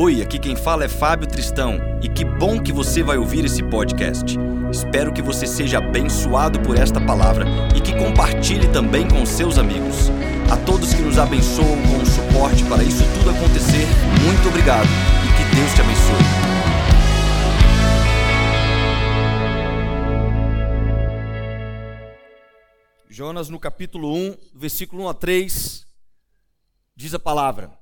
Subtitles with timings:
[0.00, 3.64] Oi, aqui quem fala é Fábio Tristão e que bom que você vai ouvir esse
[3.64, 4.38] podcast.
[4.70, 7.44] Espero que você seja abençoado por esta palavra
[7.76, 10.08] e que compartilhe também com seus amigos.
[10.52, 13.84] A todos que nos abençoam com o suporte para isso tudo acontecer,
[14.22, 16.48] muito obrigado e que Deus te abençoe.
[23.10, 25.84] Jonas, no capítulo 1, versículo 1 a 3,
[26.94, 27.77] diz a palavra.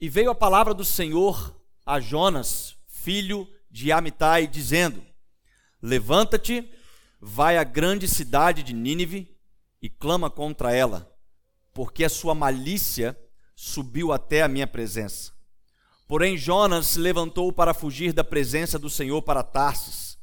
[0.00, 1.54] E veio a palavra do Senhor
[1.86, 5.04] a Jonas, filho de Amitai, dizendo:
[5.80, 6.70] Levanta-te,
[7.20, 9.36] vai à grande cidade de Nínive
[9.80, 11.10] e clama contra ela,
[11.72, 13.18] porque a sua malícia
[13.54, 15.32] subiu até a minha presença.
[16.06, 20.18] Porém, Jonas se levantou para fugir da presença do Senhor para Tarsis.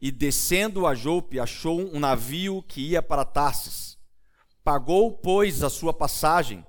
[0.00, 3.96] E descendo a Jope, achou um navio que ia para Tarsis.
[4.62, 6.64] Pagou, pois, a sua passagem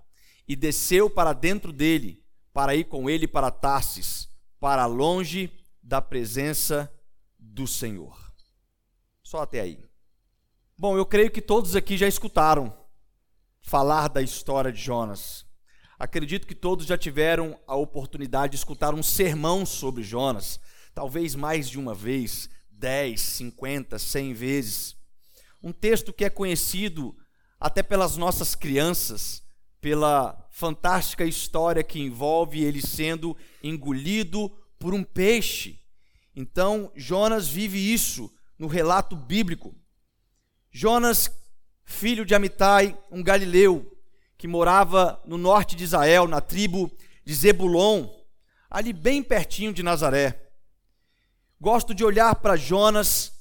[0.47, 2.24] e desceu para dentro dele
[2.55, 4.30] para ir com ele para Tarsis,
[4.62, 5.52] para longe
[5.84, 6.89] da presença
[7.38, 8.17] do Senhor.
[9.22, 9.84] Só até aí.
[10.78, 12.73] Bom, eu creio que todos aqui já escutaram
[13.59, 15.45] falar da história de Jonas.
[16.00, 20.58] Acredito que todos já tiveram a oportunidade de escutar um sermão sobre Jonas,
[20.94, 24.95] talvez mais de uma vez, 10, 50, 100 vezes.
[25.62, 27.17] Um texto que é conhecido
[27.59, 29.44] até pelas nossas crianças,
[29.86, 35.80] pela fantástica história que envolve ele sendo engolido por um peixe.
[36.36, 39.75] Então, Jonas vive isso no relato bíblico.
[40.72, 41.30] Jonas,
[41.83, 43.95] filho de Amitai, um galileu,
[44.39, 46.91] que morava no norte de Israel, na tribo
[47.23, 48.09] de Zebulon,
[48.67, 50.50] ali bem pertinho de Nazaré.
[51.61, 53.33] Gosto de olhar para Jonas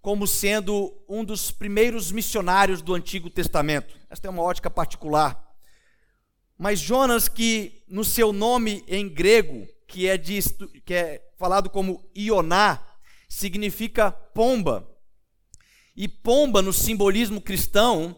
[0.00, 3.94] como sendo um dos primeiros missionários do Antigo Testamento.
[4.10, 5.41] Esta é uma ótica particular.
[6.62, 12.80] Mas Jonas, que no seu nome em grego, que é, que é falado como Ioná,
[13.28, 14.88] significa pomba.
[15.96, 18.16] E pomba, no simbolismo cristão,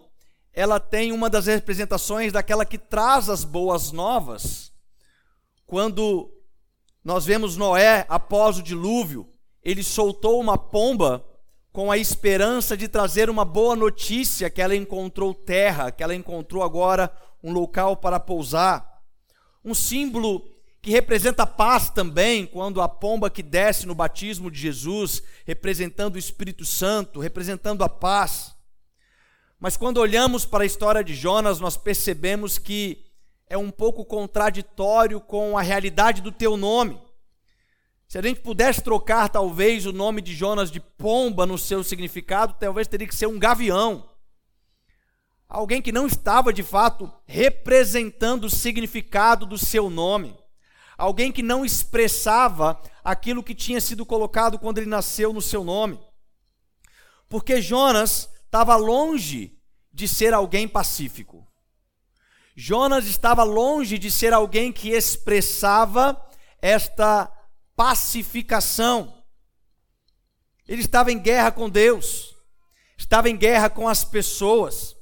[0.52, 4.70] ela tem uma das representações daquela que traz as boas novas.
[5.64, 6.30] Quando
[7.02, 9.26] nós vemos Noé, após o dilúvio,
[9.62, 11.24] ele soltou uma pomba
[11.74, 16.62] com a esperança de trazer uma boa notícia que ela encontrou terra, que ela encontrou
[16.62, 17.12] agora
[17.42, 19.02] um local para pousar.
[19.64, 20.48] Um símbolo
[20.80, 26.18] que representa paz também, quando a pomba que desce no batismo de Jesus, representando o
[26.18, 28.54] Espírito Santo, representando a paz.
[29.58, 33.04] Mas quando olhamos para a história de Jonas, nós percebemos que
[33.48, 37.03] é um pouco contraditório com a realidade do teu nome.
[38.14, 42.54] Se a gente pudesse trocar talvez o nome de Jonas de pomba no seu significado,
[42.60, 44.08] talvez teria que ser um gavião
[45.48, 50.38] alguém que não estava de fato representando o significado do seu nome,
[50.96, 55.98] alguém que não expressava aquilo que tinha sido colocado quando ele nasceu no seu nome.
[57.28, 59.58] Porque Jonas estava longe
[59.92, 61.44] de ser alguém pacífico.
[62.54, 66.16] Jonas estava longe de ser alguém que expressava
[66.62, 67.33] esta
[67.76, 69.22] pacificação.
[70.66, 72.34] Ele estava em guerra com Deus,
[72.96, 74.96] estava em guerra com as pessoas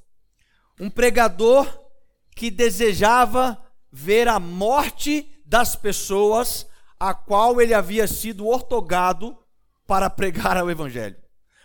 [0.80, 1.66] um pregador
[2.34, 6.66] que desejava ver a morte das pessoas
[6.98, 9.38] a qual ele havia sido ortogado
[9.86, 11.16] para pregar o evangelho,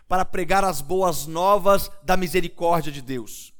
[0.08, 3.54] para pregar as boas novas da misericórdia de Deus.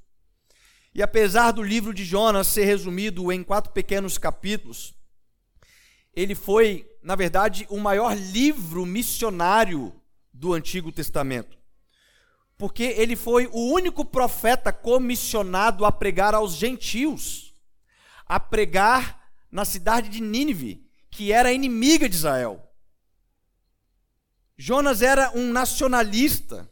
[0.94, 4.94] E apesar do livro de Jonas ser resumido em quatro pequenos capítulos,
[6.16, 9.96] ele foi, na verdade, o maior livro missionário
[10.34, 11.58] do Antigo Testamento
[12.58, 17.54] porque ele foi o único profeta comissionado a pregar aos gentios,
[18.26, 22.64] a pregar na cidade de Nínive, que era inimiga de Israel.
[24.58, 26.68] Jonas era um nacionalista.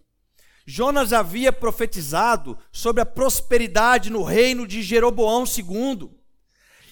[0.66, 6.10] Jonas havia profetizado sobre a prosperidade no reino de Jeroboão II.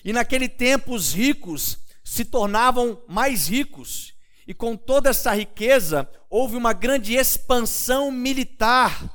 [0.06, 4.14] E naquele tempo os ricos se tornavam mais ricos
[4.48, 9.10] e com toda essa riqueza, houve uma grande expansão militar.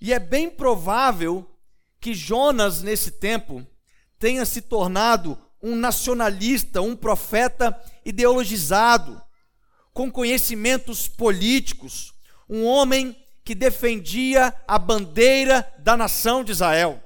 [0.00, 1.48] E é bem provável
[2.00, 3.66] que Jonas, nesse tempo,
[4.18, 9.20] tenha se tornado um nacionalista, um profeta ideologizado,
[9.92, 12.14] com conhecimentos políticos,
[12.48, 17.02] um homem que defendia a bandeira da nação de Israel.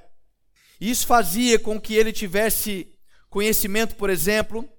[0.79, 2.93] Isso fazia com que ele tivesse
[3.29, 4.69] conhecimento, por exemplo,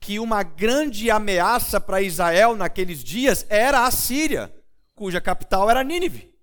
[0.00, 4.54] que uma grande ameaça para Israel naqueles dias era a Síria,
[4.94, 6.34] cuja capital era Nínive.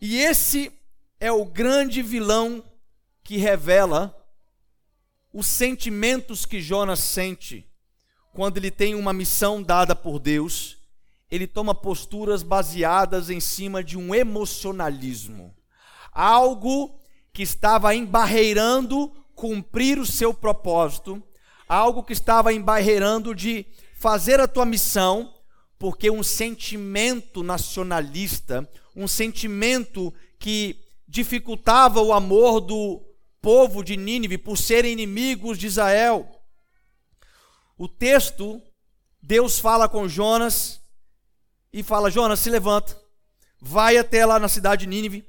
[0.00, 0.72] E esse
[1.20, 2.64] é o grande vilão
[3.22, 4.16] que revela
[5.32, 7.68] os sentimentos que Jonas sente
[8.32, 10.78] quando ele tem uma missão dada por Deus,
[11.30, 15.54] ele toma posturas baseadas em cima de um emocionalismo.
[16.10, 16.98] Algo
[17.32, 21.22] que estava embarreirando cumprir o seu propósito,
[21.72, 23.64] algo que estava embarreirando de
[23.94, 25.34] fazer a tua missão,
[25.78, 33.02] porque um sentimento nacionalista, um sentimento que dificultava o amor do
[33.40, 36.28] povo de Nínive por serem inimigos de Israel.
[37.78, 38.62] O texto,
[39.22, 40.78] Deus fala com Jonas
[41.72, 43.00] e fala: Jonas, se levanta,
[43.58, 45.26] vai até lá na cidade de Nínive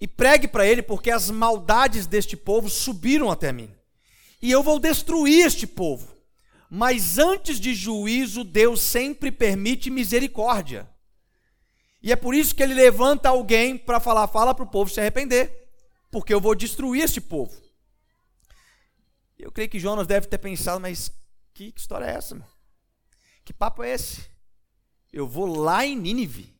[0.00, 3.72] e pregue para ele, porque as maldades deste povo subiram até mim.
[4.44, 6.14] E eu vou destruir este povo.
[6.68, 10.86] Mas antes de juízo, Deus sempre permite misericórdia.
[12.02, 15.00] E é por isso que ele levanta alguém para falar: fala para o povo se
[15.00, 15.70] arrepender,
[16.10, 17.58] porque eu vou destruir este povo.
[19.38, 21.10] Eu creio que Jonas deve ter pensado, mas
[21.54, 22.34] que, história é essa?
[22.34, 22.46] Meu?
[23.46, 24.26] Que papo é esse?
[25.10, 26.54] Eu vou lá em Nínive,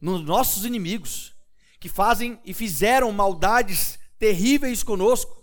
[0.00, 1.36] nos nossos inimigos,
[1.78, 5.41] que fazem e fizeram maldades terríveis conosco.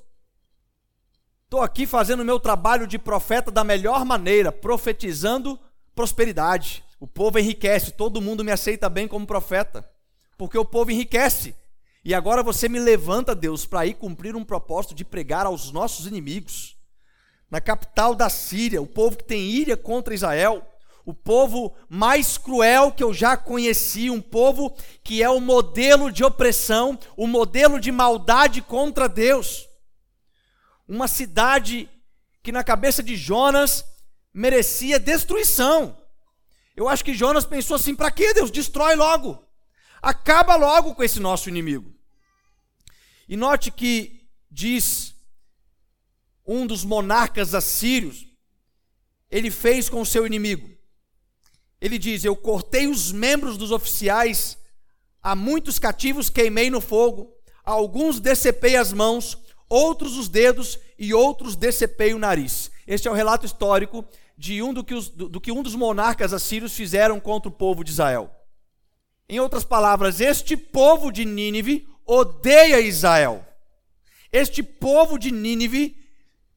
[1.49, 5.59] Estou aqui fazendo o meu trabalho de profeta da melhor maneira, profetizando
[5.95, 6.83] prosperidade.
[6.99, 9.83] O povo enriquece, todo mundo me aceita bem como profeta,
[10.37, 11.55] porque o povo enriquece.
[12.05, 16.05] E agora você me levanta, Deus, para ir cumprir um propósito de pregar aos nossos
[16.05, 16.77] inimigos.
[17.49, 20.63] Na capital da Síria, o povo que tem ira contra Israel,
[21.03, 24.71] o povo mais cruel que eu já conheci, um povo
[25.03, 29.67] que é o modelo de opressão, o modelo de maldade contra Deus.
[30.89, 31.87] Uma cidade
[32.41, 33.85] que na cabeça de Jonas
[34.33, 35.95] merecia destruição.
[36.75, 38.49] Eu acho que Jonas pensou assim: para que Deus?
[38.49, 39.47] Destrói logo.
[40.01, 41.93] Acaba logo com esse nosso inimigo.
[43.27, 45.13] E note que diz
[46.43, 48.25] um dos monarcas assírios,
[49.29, 50.75] ele fez com o seu inimigo.
[51.79, 54.57] Ele diz: Eu cortei os membros dos oficiais,
[55.21, 57.31] a muitos cativos queimei no fogo,
[57.63, 59.37] a alguns decepei as mãos,
[59.69, 62.71] outros os dedos e outros decepei o nariz.
[62.87, 64.03] Este é o relato histórico
[64.37, 67.53] de um do que, os, do, do que um dos monarcas assírios fizeram contra o
[67.53, 68.31] povo de Israel.
[69.27, 73.45] Em outras palavras, este povo de Nínive odeia Israel.
[74.31, 75.95] Este povo de Nínive,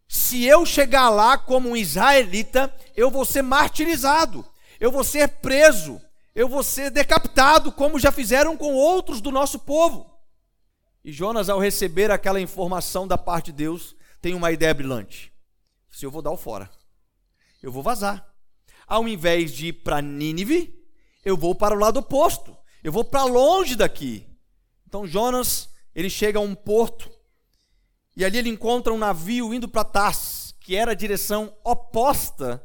[0.08, 4.44] se eu chegar lá como um israelita, eu vou ser martirizado,
[4.80, 6.00] eu vou ser preso,
[6.34, 10.11] eu vou ser decapitado, como já fizeram com outros do nosso povo.
[11.04, 15.32] E Jonas, ao receber aquela informação da parte de Deus, tem uma ideia brilhante:
[15.90, 16.70] se eu vou dar o fora
[17.62, 18.28] eu vou vazar.
[18.86, 20.74] Ao invés de ir para Nínive,
[21.24, 22.56] eu vou para o lado oposto.
[22.82, 24.26] Eu vou para longe daqui.
[24.86, 27.10] Então Jonas, ele chega a um porto
[28.16, 32.62] e ali ele encontra um navio indo para Tars, que era a direção oposta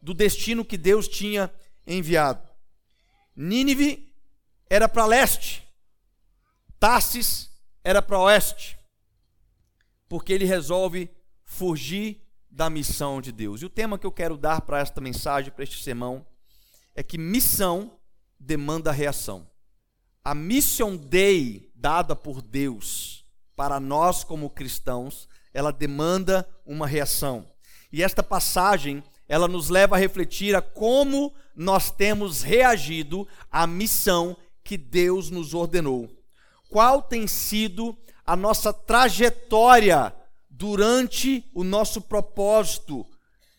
[0.00, 1.52] do destino que Deus tinha
[1.86, 2.48] enviado.
[3.36, 4.12] Nínive
[4.68, 5.62] era para leste,
[6.80, 7.47] Tarsis
[7.88, 8.78] era para oeste,
[10.10, 11.10] porque ele resolve
[11.42, 12.20] fugir
[12.50, 13.62] da missão de Deus.
[13.62, 16.26] E o tema que eu quero dar para esta mensagem, para este sermão,
[16.94, 17.98] é que missão
[18.38, 19.48] demanda reação.
[20.22, 23.24] A mission day dada por Deus
[23.56, 27.50] para nós como cristãos, ela demanda uma reação.
[27.90, 34.36] E esta passagem, ela nos leva a refletir a como nós temos reagido à missão
[34.62, 36.17] que Deus nos ordenou.
[36.68, 37.96] Qual tem sido
[38.28, 40.14] a nossa trajetória
[40.50, 43.06] durante o nosso propósito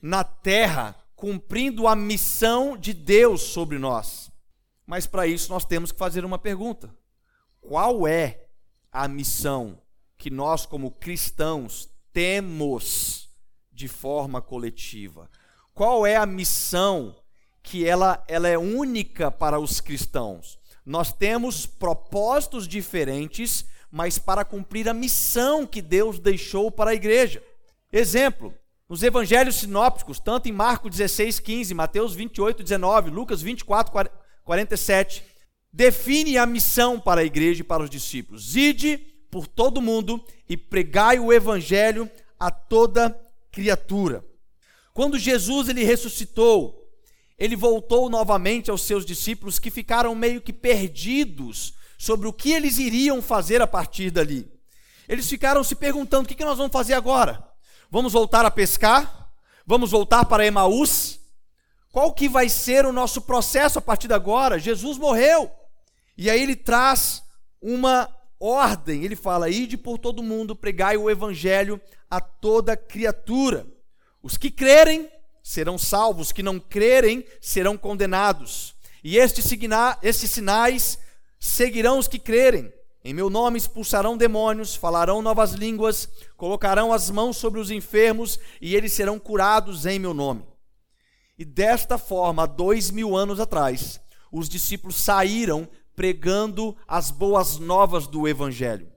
[0.01, 4.29] na terra, cumprindo a missão de Deus sobre nós.
[4.85, 6.93] Mas para isso nós temos que fazer uma pergunta:
[7.61, 8.45] qual é
[8.91, 9.81] a missão
[10.17, 13.29] que nós, como cristãos, temos
[13.71, 15.29] de forma coletiva?
[15.73, 17.15] Qual é a missão
[17.63, 20.58] que ela, ela é única para os cristãos?
[20.89, 27.41] Nós temos propósitos diferentes mas para cumprir a missão que Deus deixou para a igreja.
[27.91, 28.53] Exemplo,
[28.88, 33.91] nos evangelhos sinópticos, tanto em Marcos 16, 15, Mateus 28, 19, Lucas 24,
[34.43, 35.24] 47,
[35.72, 38.98] define a missão para a igreja e para os discípulos: Ide
[39.31, 43.19] por todo mundo e pregai o evangelho a toda
[43.51, 44.24] criatura.
[44.93, 46.78] Quando Jesus ele ressuscitou,
[47.39, 52.77] ele voltou novamente aos seus discípulos que ficaram meio que perdidos sobre o que eles
[52.77, 54.51] iriam fazer a partir dali.
[55.08, 57.43] Eles ficaram se perguntando: o que nós vamos fazer agora?
[57.89, 59.31] Vamos voltar a pescar?
[59.65, 61.19] Vamos voltar para Emaús?
[61.91, 64.60] Qual que vai ser o nosso processo a partir de agora?
[64.60, 65.50] Jesus morreu.
[66.17, 67.24] E aí ele traz
[67.62, 71.79] uma ordem, ele fala: ide por todo mundo, pregai o evangelho
[72.10, 73.65] a toda criatura.
[74.22, 75.10] Os que crerem
[75.50, 78.75] serão salvos, os que não crerem serão condenados.
[79.03, 81.00] E estes, signa, estes sinais
[81.39, 82.72] seguirão os que crerem.
[83.03, 88.75] Em meu nome expulsarão demônios, falarão novas línguas, colocarão as mãos sobre os enfermos e
[88.75, 90.46] eles serão curados em meu nome.
[91.36, 94.00] E desta forma, dois mil anos atrás,
[94.32, 98.88] os discípulos saíram pregando as boas novas do Evangelho.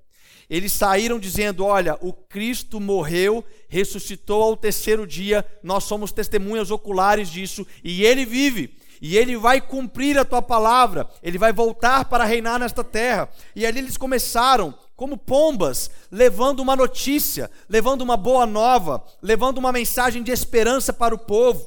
[0.53, 7.31] Eles saíram dizendo: Olha, o Cristo morreu, ressuscitou ao terceiro dia, nós somos testemunhas oculares
[7.31, 12.25] disso, e ele vive e ele vai cumprir a tua palavra, ele vai voltar para
[12.25, 13.29] reinar nesta terra.
[13.57, 19.73] E ali eles começaram como pombas, levando uma notícia, levando uma boa nova, levando uma
[19.73, 21.67] mensagem de esperança para o povo.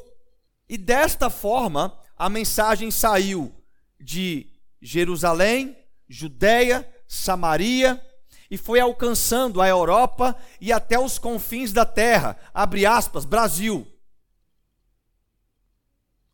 [0.70, 3.51] E desta forma, a mensagem saiu
[4.00, 4.48] de
[4.82, 5.75] Jerusalém,
[6.08, 8.01] Judéia, Samaria,
[8.55, 13.85] e foi alcançando a Europa e até os confins da terra, abre aspas, Brasil.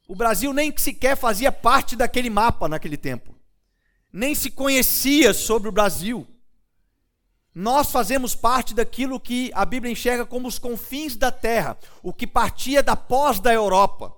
[0.07, 3.33] O Brasil nem sequer fazia parte daquele mapa naquele tempo.
[4.13, 6.27] Nem se conhecia sobre o Brasil.
[7.55, 12.27] Nós fazemos parte daquilo que a Bíblia enxerga como os confins da terra, o que
[12.27, 14.15] partia da pós da Europa.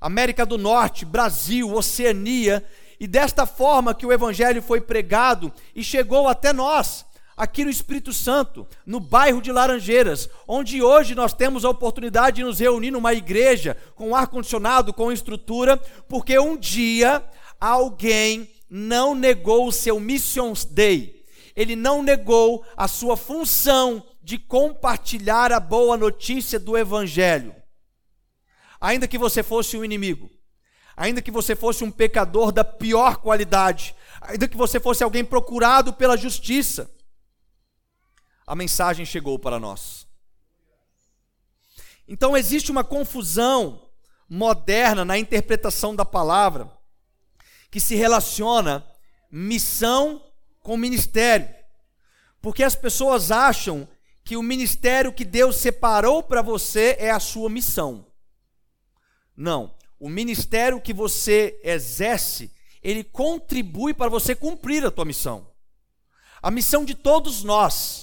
[0.00, 2.66] América do Norte, Brasil, Oceania,
[2.98, 7.09] e desta forma que o evangelho foi pregado e chegou até nós
[7.40, 12.44] aqui no Espírito Santo, no bairro de Laranjeiras, onde hoje nós temos a oportunidade de
[12.44, 17.24] nos reunir numa igreja com ar-condicionado, com estrutura, porque um dia
[17.58, 21.24] alguém não negou o seu Missions Day,
[21.56, 27.54] ele não negou a sua função de compartilhar a boa notícia do Evangelho.
[28.78, 30.30] Ainda que você fosse um inimigo,
[30.94, 35.94] ainda que você fosse um pecador da pior qualidade, ainda que você fosse alguém procurado
[35.94, 36.99] pela justiça,
[38.50, 40.08] a mensagem chegou para nós.
[42.08, 43.88] Então existe uma confusão
[44.28, 46.68] moderna na interpretação da palavra
[47.70, 48.84] que se relaciona
[49.30, 50.20] missão
[50.58, 51.48] com ministério.
[52.42, 53.86] Porque as pessoas acham
[54.24, 58.04] que o ministério que Deus separou para você é a sua missão.
[59.36, 62.52] Não, o ministério que você exerce,
[62.82, 65.52] ele contribui para você cumprir a tua missão.
[66.42, 67.99] A missão de todos nós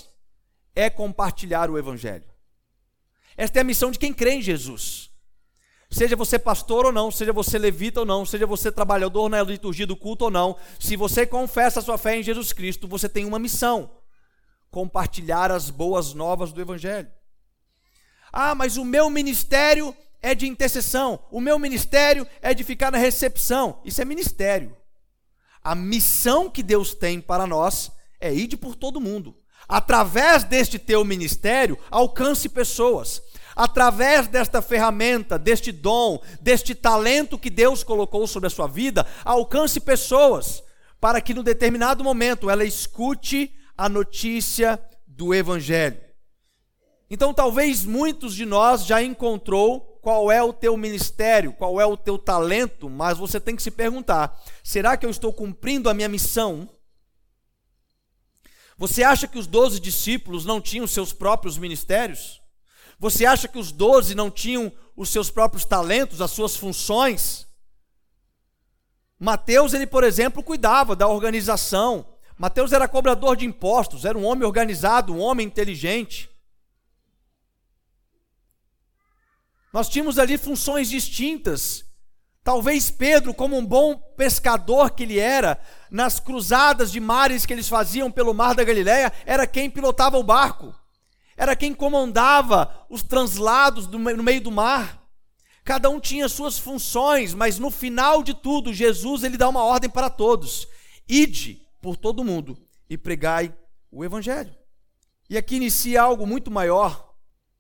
[0.78, 2.24] é compartilhar o Evangelho.
[3.36, 5.10] Esta é a missão de quem crê em Jesus.
[5.90, 9.88] Seja você pastor ou não, seja você levita ou não, seja você trabalhador na liturgia
[9.88, 13.26] do culto ou não, se você confessa a sua fé em Jesus Cristo, você tem
[13.26, 13.90] uma missão:
[14.70, 17.12] compartilhar as boas novas do Evangelho.
[18.32, 23.00] Ah, mas o meu ministério é de intercessão, o meu ministério é de ficar na
[23.00, 23.82] recepção.
[23.84, 24.78] Isso é ministério.
[25.64, 29.36] A missão que Deus tem para nós é ir por todo mundo
[29.68, 33.22] através deste teu ministério, alcance pessoas.
[33.56, 39.80] Através desta ferramenta, deste dom, deste talento que Deus colocou sobre a sua vida, alcance
[39.80, 40.64] pessoas,
[41.02, 46.00] para que no determinado momento ela escute a notícia do Evangelho.
[47.10, 51.98] Então, talvez muitos de nós já encontrou qual é o teu ministério, qual é o
[51.98, 56.10] teu talento, mas você tem que se perguntar: será que eu estou cumprindo a minha
[56.10, 56.70] missão?
[58.78, 62.40] Você acha que os doze discípulos não tinham seus próprios ministérios?
[63.00, 67.48] Você acha que os doze não tinham os seus próprios talentos, as suas funções?
[69.20, 72.08] Mateus, ele, por exemplo, cuidava da organização.
[72.38, 76.30] Mateus era cobrador de impostos, era um homem organizado, um homem inteligente.
[79.74, 81.87] Nós tínhamos ali funções distintas
[82.48, 85.60] Talvez Pedro, como um bom pescador que ele era,
[85.92, 90.24] nas cruzadas de mares que eles faziam pelo mar da Galileia, era quem pilotava o
[90.24, 90.74] barco,
[91.36, 95.06] era quem comandava os translados no meio do mar.
[95.66, 99.90] Cada um tinha suas funções, mas no final de tudo, Jesus ele dá uma ordem
[99.90, 100.70] para todos:
[101.06, 102.58] ide por todo mundo
[102.90, 103.54] e pregai
[103.92, 104.56] o evangelho.
[105.30, 107.14] E aqui inicia algo muito maior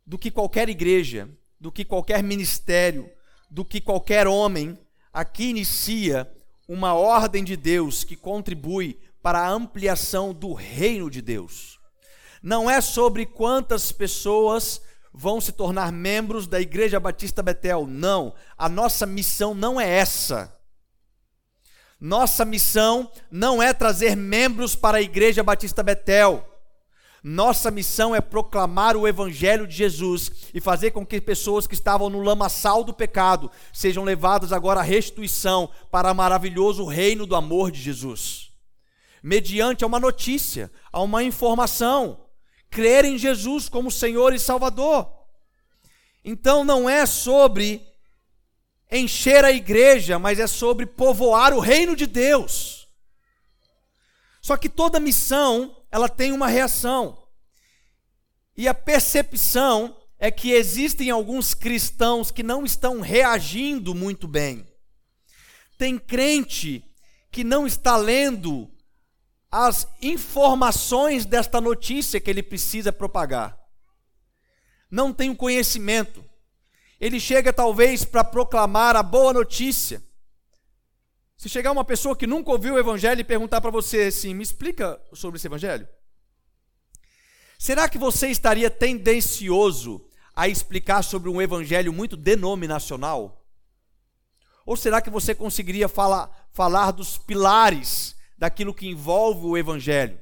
[0.05, 1.29] do que qualquer igreja,
[1.59, 3.11] do que qualquer ministério,
[3.49, 4.77] do que qualquer homem,
[5.13, 6.29] aqui inicia
[6.67, 11.79] uma ordem de Deus que contribui para a ampliação do reino de Deus.
[12.41, 14.81] Não é sobre quantas pessoas
[15.13, 18.33] vão se tornar membros da Igreja Batista Betel, não.
[18.57, 20.55] A nossa missão não é essa.
[21.99, 26.47] Nossa missão não é trazer membros para a Igreja Batista Betel.
[27.29, 32.09] Nossa missão é proclamar o Evangelho de Jesus e fazer com que pessoas que estavam
[32.09, 37.69] no lamaçal do pecado sejam levadas agora à restituição para o maravilhoso reino do amor
[37.69, 38.53] de Jesus.
[39.21, 42.25] mediante uma notícia, a uma informação,
[42.69, 45.11] crer em Jesus como Senhor e Salvador.
[46.23, 47.85] Então não é sobre
[48.89, 52.87] encher a igreja, mas é sobre povoar o reino de Deus.
[54.41, 57.27] Só que toda missão, ela tem uma reação.
[58.55, 64.65] E a percepção é que existem alguns cristãos que não estão reagindo muito bem.
[65.77, 66.83] Tem crente
[67.31, 68.69] que não está lendo
[69.51, 73.57] as informações desta notícia que ele precisa propagar.
[74.89, 76.23] Não tem o conhecimento.
[76.99, 80.03] Ele chega talvez para proclamar a boa notícia.
[81.37, 84.41] Se chegar uma pessoa que nunca ouviu o evangelho e perguntar para você assim: "Me
[84.41, 85.87] explica sobre esse evangelho?"
[87.59, 90.03] Será que você estaria tendencioso
[90.35, 93.45] a explicar sobre um evangelho muito denominacional?
[94.65, 100.19] Ou será que você conseguiria falar, falar dos pilares daquilo que envolve o evangelho?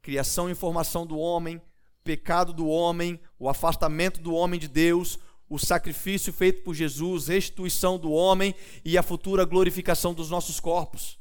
[0.00, 1.62] Criação e formação do homem,
[2.02, 5.18] pecado do homem, o afastamento do homem de Deus,
[5.54, 8.54] o sacrifício feito por Jesus, restituição do homem
[8.84, 11.18] e a futura glorificação dos nossos corpos.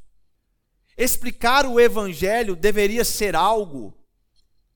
[0.97, 3.97] Explicar o evangelho deveria ser algo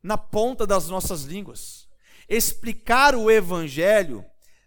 [0.06, 1.88] na ponta das nossas línguas.
[2.30, 4.24] Explicar o Evangelho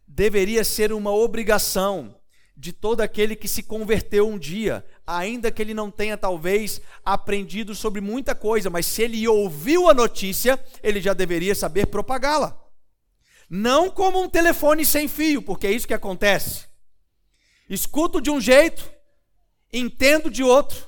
[0.06, 2.16] deveria ser uma obrigação
[2.56, 7.72] de todo aquele que se converteu um dia, ainda que ele não tenha talvez aprendido
[7.72, 12.67] sobre muita coisa, mas se ele ouviu a notícia, ele já deveria saber propagá-la.
[13.48, 16.66] Não como um telefone sem fio, porque é isso que acontece.
[17.68, 18.90] Escuto de um jeito,
[19.72, 20.86] entendo de outro,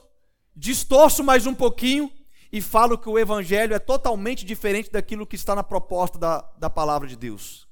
[0.55, 2.11] distorço mais um pouquinho
[2.52, 6.69] e falo que o evangelho é totalmente diferente daquilo que está na proposta da, da
[6.69, 7.69] palavra de Deus.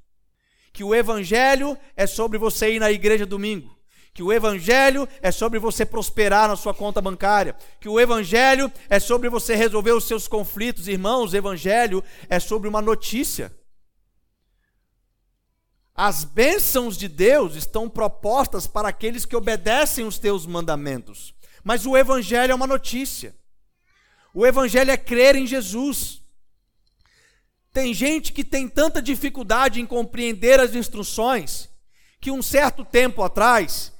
[0.72, 3.76] Que o evangelho é sobre você ir na igreja domingo.
[4.14, 7.56] Que o evangelho é sobre você prosperar na sua conta bancária.
[7.80, 10.88] Que o evangelho é sobre você resolver os seus conflitos.
[10.88, 13.52] Irmãos, o evangelho é sobre uma notícia.
[16.00, 21.34] As bênçãos de Deus estão propostas para aqueles que obedecem os teus mandamentos.
[21.64, 23.34] Mas o evangelho é uma notícia.
[24.32, 26.22] O evangelho é crer em Jesus.
[27.72, 31.68] Tem gente que tem tanta dificuldade em compreender as instruções
[32.20, 33.92] que um certo tempo atrás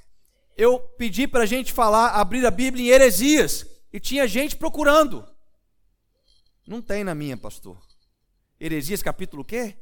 [0.57, 5.29] eu pedi para a gente falar, abrir a Bíblia em heresias e tinha gente procurando.
[6.65, 7.77] Não tem na minha, pastor.
[8.61, 9.77] Heresias capítulo quê?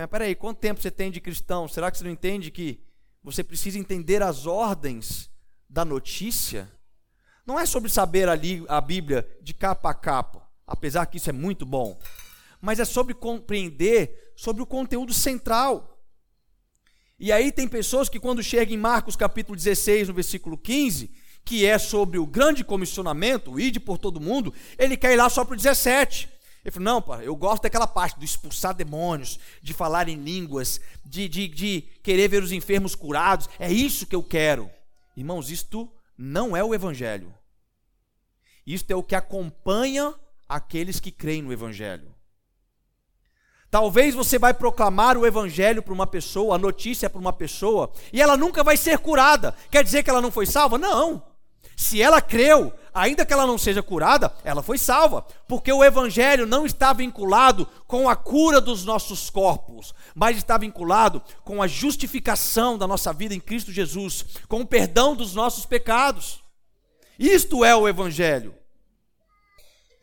[0.00, 1.68] Mas peraí, quanto tempo você tem de cristão?
[1.68, 2.80] Será que você não entende que
[3.22, 5.30] você precisa entender as ordens
[5.68, 6.72] da notícia?
[7.44, 11.32] Não é sobre saber ali a Bíblia de capa a capa, apesar que isso é
[11.32, 11.98] muito bom,
[12.58, 16.02] mas é sobre compreender sobre o conteúdo central.
[17.18, 21.10] E aí tem pessoas que quando chegam em Marcos capítulo 16, no versículo 15,
[21.44, 25.28] que é sobre o grande comissionamento, o ide por todo mundo, ele quer ir lá
[25.28, 26.30] só para o 17.
[26.64, 30.80] Ele falou, não, pá, eu gosto daquela parte do expulsar demônios, de falar em línguas,
[31.04, 34.70] de, de, de querer ver os enfermos curados, é isso que eu quero.
[35.16, 37.34] Irmãos, isto não é o Evangelho.
[38.64, 40.14] Isto é o que acompanha
[40.48, 42.14] aqueles que creem no Evangelho.
[43.68, 48.20] Talvez você vai proclamar o Evangelho para uma pessoa, a notícia para uma pessoa, e
[48.20, 49.56] ela nunca vai ser curada.
[49.70, 50.78] Quer dizer que ela não foi salva?
[50.78, 51.31] Não.
[51.82, 56.46] Se ela creu, ainda que ela não seja curada, ela foi salva, porque o Evangelho
[56.46, 62.78] não está vinculado com a cura dos nossos corpos, mas está vinculado com a justificação
[62.78, 66.44] da nossa vida em Cristo Jesus, com o perdão dos nossos pecados.
[67.18, 68.54] Isto é o Evangelho.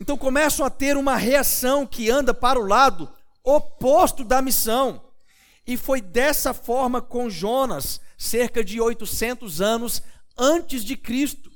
[0.02, 3.10] Então começam a ter uma reação que anda para o lado
[3.42, 5.02] oposto da missão.
[5.66, 10.04] E foi dessa forma com Jonas, cerca de 800 anos
[10.38, 11.50] antes de Cristo.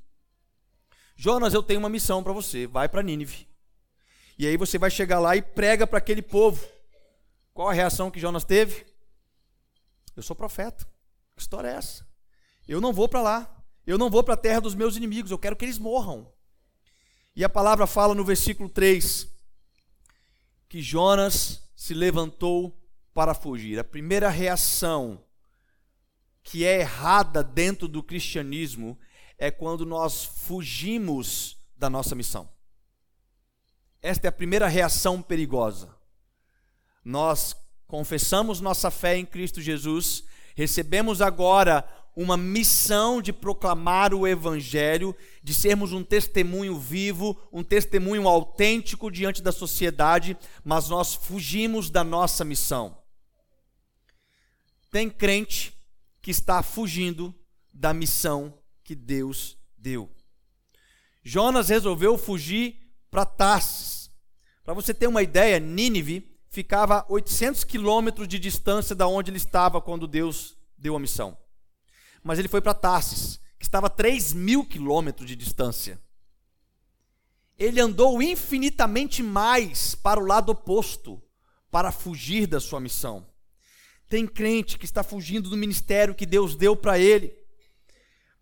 [1.16, 3.48] Jonas, eu tenho uma missão para você, vai para Nínive.
[4.38, 6.66] E aí você vai chegar lá e prega para aquele povo.
[7.54, 8.86] Qual a reação que Jonas teve?
[10.16, 10.86] Eu sou profeta.
[11.36, 12.08] Que história é essa?
[12.68, 13.64] Eu não vou para lá.
[13.86, 16.32] Eu não vou para a terra dos meus inimigos, eu quero que eles morram.
[17.36, 19.28] E a palavra fala no versículo 3
[20.70, 22.76] que Jonas se levantou
[23.14, 23.78] para fugir.
[23.78, 25.24] A primeira reação
[26.42, 28.98] que é errada dentro do cristianismo
[29.44, 32.48] é quando nós fugimos da nossa missão.
[34.02, 35.94] Esta é a primeira reação perigosa.
[37.04, 37.54] Nós
[37.86, 40.24] confessamos nossa fé em Cristo Jesus,
[40.56, 48.30] recebemos agora uma missão de proclamar o Evangelho, de sermos um testemunho vivo, um testemunho
[48.30, 52.98] autêntico diante da sociedade, mas nós fugimos da nossa missão.
[54.90, 55.78] Tem crente
[56.22, 57.36] que está fugindo
[57.74, 60.10] da missão que Deus deu.
[61.24, 64.12] Jonas resolveu fugir para Tarsis.
[64.64, 69.38] Para você ter uma ideia, Nínive ficava a 800 quilômetros de distância da onde ele
[69.38, 71.38] estava quando Deus deu a missão.
[72.24, 76.00] Mas ele foi para Tarsis, que estava a 3 mil quilômetros de distância.
[77.58, 81.22] Ele andou infinitamente mais para o lado oposto,
[81.72, 83.26] para fugir da sua missão.
[84.08, 87.34] Tem crente que está fugindo do ministério que Deus deu para ele,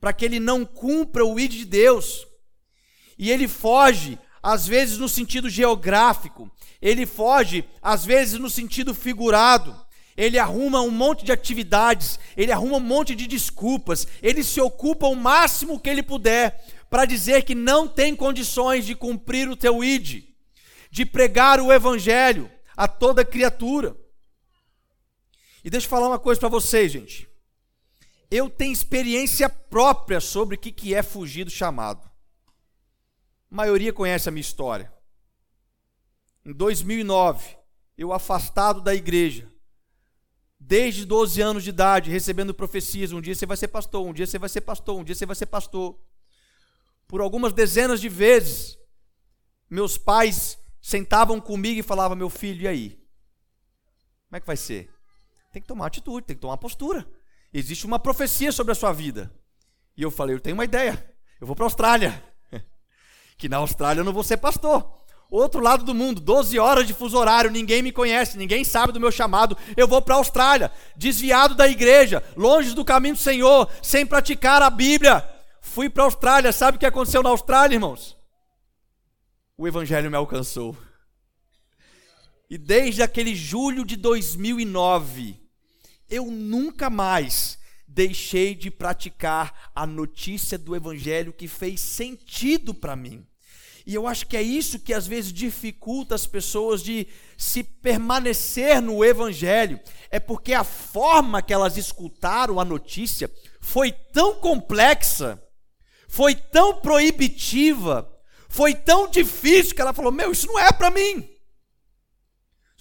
[0.02, 2.28] para que ele não cumpra o ID de Deus.
[3.18, 9.80] E ele foge, às vezes no sentido geográfico, ele foge, às vezes no sentido figurado.
[10.18, 15.08] Ele arruma um monte de atividades, ele arruma um monte de desculpas, ele se ocupa
[15.08, 19.84] o máximo que ele puder para dizer que não tem condições de cumprir o teu
[19.84, 20.24] ID,
[20.90, 23.96] de pregar o evangelho a toda criatura.
[25.64, 27.31] E deixa eu falar uma coisa para vocês, gente.
[28.32, 32.10] Eu tenho experiência própria sobre o que é fugir do chamado.
[33.52, 34.92] A maioria conhece a minha história.
[36.46, 37.58] Em 2009,
[37.98, 39.52] eu afastado da igreja,
[40.58, 44.26] desde 12 anos de idade, recebendo profecias: um dia você vai ser pastor, um dia
[44.26, 46.00] você vai ser pastor, um dia você vai ser pastor.
[47.10, 48.80] Por algumas dezenas de vezes,
[49.70, 52.90] meus pais sentavam comigo e falavam: Meu filho, e aí?
[54.30, 54.90] Como é que vai ser?
[55.52, 57.06] Tem que tomar atitude, tem que tomar postura.
[57.54, 59.32] Existe uma profecia sobre a sua vida.
[59.96, 61.04] E eu falei: Eu tenho uma ideia,
[61.40, 62.24] eu vou para a Austrália.
[63.38, 66.94] que na Austrália eu não vou ser pastor outro lado do mundo, 12 horas de
[66.94, 69.58] fuso horário, ninguém me conhece, ninguém sabe do meu chamado.
[69.78, 74.62] Eu vou para a Austrália, desviado da igreja, longe do caminho do Senhor, sem praticar
[74.62, 75.28] a Bíblia.
[75.62, 78.18] Fui para a Austrália, sabe o que aconteceu na Austrália, irmãos?
[79.58, 80.76] O evangelho me alcançou.
[82.50, 85.41] E desde aquele julho de 2009,
[86.12, 93.26] eu nunca mais deixei de praticar a notícia do evangelho que fez sentido para mim.
[93.86, 98.80] E eu acho que é isso que às vezes dificulta as pessoas de se permanecer
[98.82, 99.80] no Evangelho.
[100.12, 105.42] É porque a forma que elas escutaram a notícia foi tão complexa,
[106.08, 108.08] foi tão proibitiva,
[108.48, 111.28] foi tão difícil que ela falou: Meu, isso não é para mim.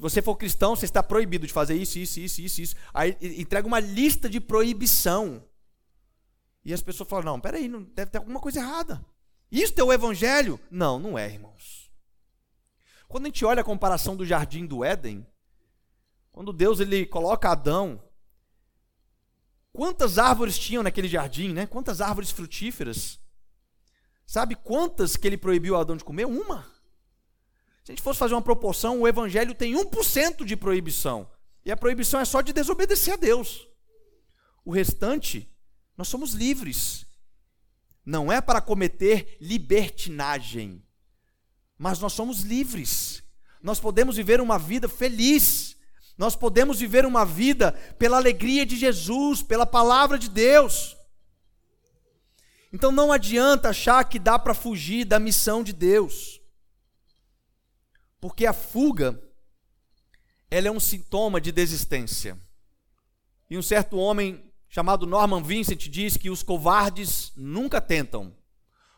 [0.01, 2.77] Se você for cristão, você está proibido de fazer isso, isso, isso, isso, isso.
[2.95, 5.45] Aí entrega uma lista de proibição.
[6.65, 9.05] E as pessoas falam: Não, peraí, não, deve ter alguma coisa errada.
[9.53, 10.59] Isto é o evangelho?
[10.71, 11.91] Não, não é, irmãos.
[13.09, 15.27] Quando a gente olha a comparação do jardim do Éden,
[16.33, 18.03] quando Deus ele coloca Adão,
[19.71, 21.67] quantas árvores tinham naquele jardim, né?
[21.67, 23.21] Quantas árvores frutíferas?
[24.25, 26.25] Sabe quantas que ele proibiu Adão de comer?
[26.25, 26.80] Uma.
[27.85, 31.31] Se a gente fosse fazer uma proporção, o evangelho tem 1% de proibição.
[31.65, 33.69] E a proibição é só de desobedecer a Deus.
[34.65, 35.51] O restante,
[35.97, 37.07] nós somos livres
[38.05, 40.83] não é para cometer libertinagem,
[41.79, 43.23] mas nós somos livres.
[43.63, 45.77] Nós podemos viver uma vida feliz.
[46.17, 50.97] Nós podemos viver uma vida pela alegria de Jesus, pela palavra de Deus.
[52.73, 56.40] Então não adianta achar que dá para fugir da missão de Deus.
[58.21, 59.21] Porque a fuga
[60.51, 62.39] ela é um sintoma de desistência.
[63.49, 68.37] E um certo homem chamado Norman Vincent diz que os covardes nunca tentam,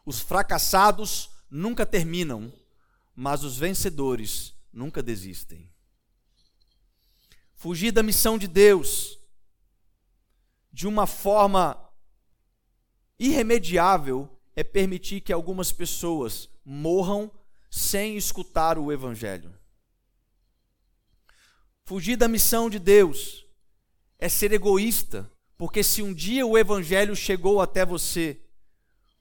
[0.04, 2.52] os fracassados nunca terminam,
[3.14, 5.70] mas os vencedores nunca desistem.
[7.54, 9.18] Fugir da missão de Deus
[10.72, 11.78] de uma forma
[13.18, 17.30] irremediável é permitir que algumas pessoas morram
[17.72, 19.58] sem escutar o Evangelho.
[21.84, 23.46] Fugir da missão de Deus
[24.18, 25.32] é ser egoísta
[25.62, 28.40] porque se um dia o evangelho chegou até você,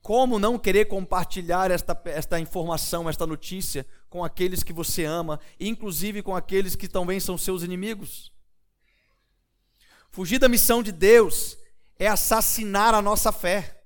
[0.02, 6.24] como não querer compartilhar esta, esta informação, esta notícia com aqueles que você ama, inclusive
[6.24, 8.32] com aqueles que também são seus inimigos?
[10.10, 11.60] Fugir da missão de Deus
[12.00, 13.84] é assassinar a nossa fé.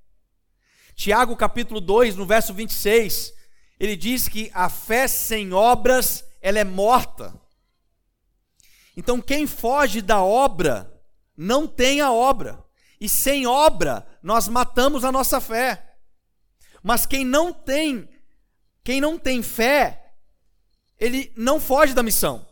[0.96, 3.34] Tiago capítulo 2, no verso 26,
[3.80, 7.34] ele diz que a fé sem obras, ela é morta.
[8.96, 10.92] Então quem foge da obra,
[11.36, 12.64] não tem a obra.
[13.00, 15.98] E sem obra, nós matamos a nossa fé.
[16.82, 18.08] Mas quem não tem,
[18.84, 20.14] quem não tem fé,
[20.98, 22.48] ele não foge da missão.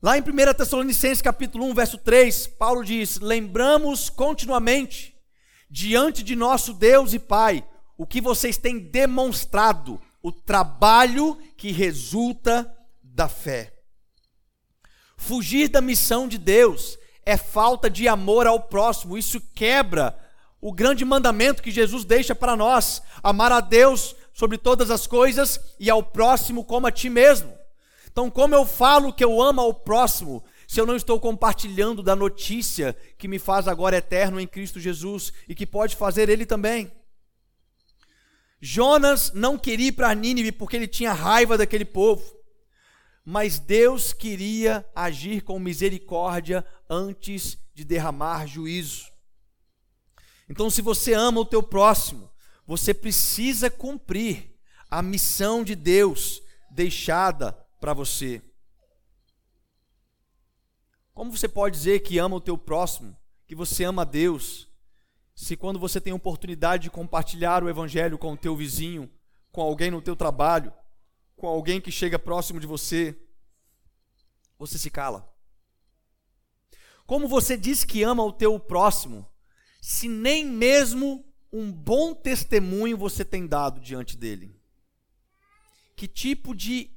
[0.00, 5.16] Lá em 1 Tessalonicenses capítulo 1, verso 3, Paulo diz: "Lembramos continuamente
[5.68, 7.66] diante de nosso Deus e Pai
[8.00, 13.74] o que vocês têm demonstrado, o trabalho que resulta da fé."
[15.18, 20.18] Fugir da missão de Deus é falta de amor ao próximo, isso quebra
[20.62, 25.60] o grande mandamento que Jesus deixa para nós: amar a Deus sobre todas as coisas
[25.78, 27.52] e ao próximo como a ti mesmo.
[28.10, 32.16] Então, como eu falo que eu amo ao próximo, se eu não estou compartilhando da
[32.16, 36.90] notícia que me faz agora eterno em Cristo Jesus e que pode fazer ele também?
[38.60, 42.22] Jonas não queria ir para Nínive porque ele tinha raiva daquele povo,
[43.24, 49.10] mas Deus queria agir com misericórdia antes de derramar juízo.
[50.48, 52.30] Então, se você ama o teu próximo,
[52.66, 54.56] você precisa cumprir
[54.90, 58.42] a missão de Deus deixada para você.
[61.14, 64.69] Como você pode dizer que ama o teu próximo, que você ama Deus,
[65.34, 69.10] se quando você tem oportunidade de compartilhar o evangelho com o teu vizinho,
[69.50, 70.72] com alguém no teu trabalho,
[71.36, 73.18] com alguém que chega próximo de você,
[74.58, 75.28] você se cala?
[77.06, 79.26] Como você diz que ama o teu próximo,
[79.80, 84.54] se nem mesmo um bom testemunho você tem dado diante dele?
[85.96, 86.90] Que tipo de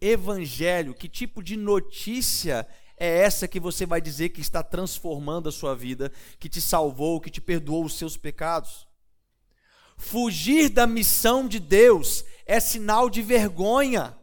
[0.00, 5.52] evangelho, que tipo de notícia é essa que você vai dizer que está transformando a
[5.52, 8.86] sua vida, que te salvou, que te perdoou os seus pecados?
[9.96, 14.16] Fugir da missão de Deus é sinal de vergonha.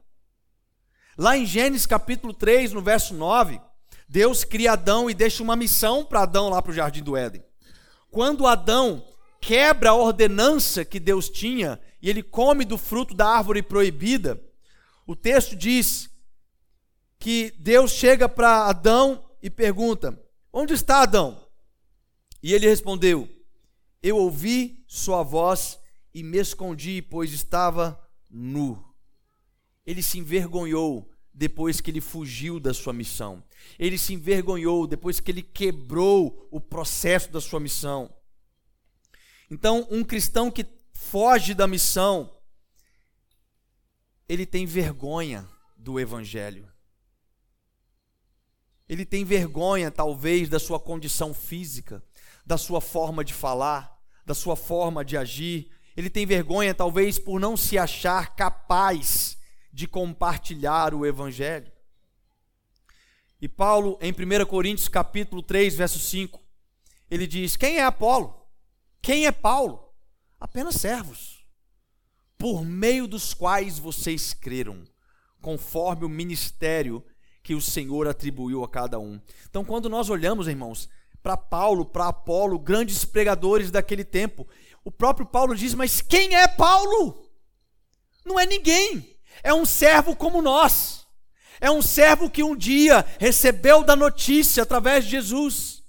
[1.17, 3.61] Lá em Gênesis capítulo 3, no verso 9,
[4.09, 7.43] Deus cria Adão e deixa uma missão para Adão lá para o jardim do Éden.
[8.09, 9.05] Quando Adão
[9.39, 14.41] quebra a ordenança que Deus tinha e ele come do fruto da árvore proibida,
[15.05, 16.09] o texto diz
[17.23, 21.41] que Deus chega para Adão e pergunta: Onde está Adão?
[22.43, 23.29] E ele respondeu:
[24.01, 25.79] Eu ouvi sua voz
[26.13, 27.97] e me escondi, pois estava
[28.29, 28.93] nu.
[29.85, 33.41] Ele se envergonhou depois que ele fugiu da sua missão.
[33.79, 38.13] Ele se envergonhou depois que ele quebrou o processo da sua missão.
[39.49, 42.29] Então, um cristão que foge da missão,
[44.27, 46.72] ele tem vergonha do evangelho.
[48.93, 52.03] Ele tem vergonha, talvez, da sua condição física,
[52.45, 55.71] da sua forma de falar, da sua forma de agir.
[55.97, 59.35] Ele tem vergonha, talvez, por não se achar capaz
[59.73, 61.71] de compartilhar o evangelho.
[63.41, 66.39] E Paulo, em 1 Coríntios capítulo 3, verso 5,
[67.09, 68.45] ele diz: Quem é Apolo?
[69.01, 69.91] Quem é Paulo?
[70.39, 71.43] Apenas servos,
[72.37, 74.83] por meio dos quais vocês creram,
[75.41, 77.03] conforme o ministério
[77.43, 79.19] que o Senhor atribuiu a cada um.
[79.49, 80.89] Então, quando nós olhamos, irmãos,
[81.21, 84.47] para Paulo, para Apolo, grandes pregadores daquele tempo,
[84.83, 87.29] o próprio Paulo diz: Mas quem é Paulo?
[88.25, 91.07] Não é ninguém é um servo como nós.
[91.61, 95.81] É um servo que um dia recebeu da notícia através de Jesus.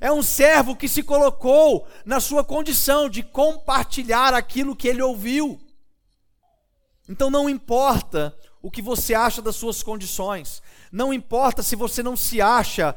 [0.00, 5.60] É um servo que se colocou na sua condição de compartilhar aquilo que ele ouviu.
[7.08, 12.16] Então não importa o que você acha das suas condições, não importa se você não
[12.16, 12.94] se acha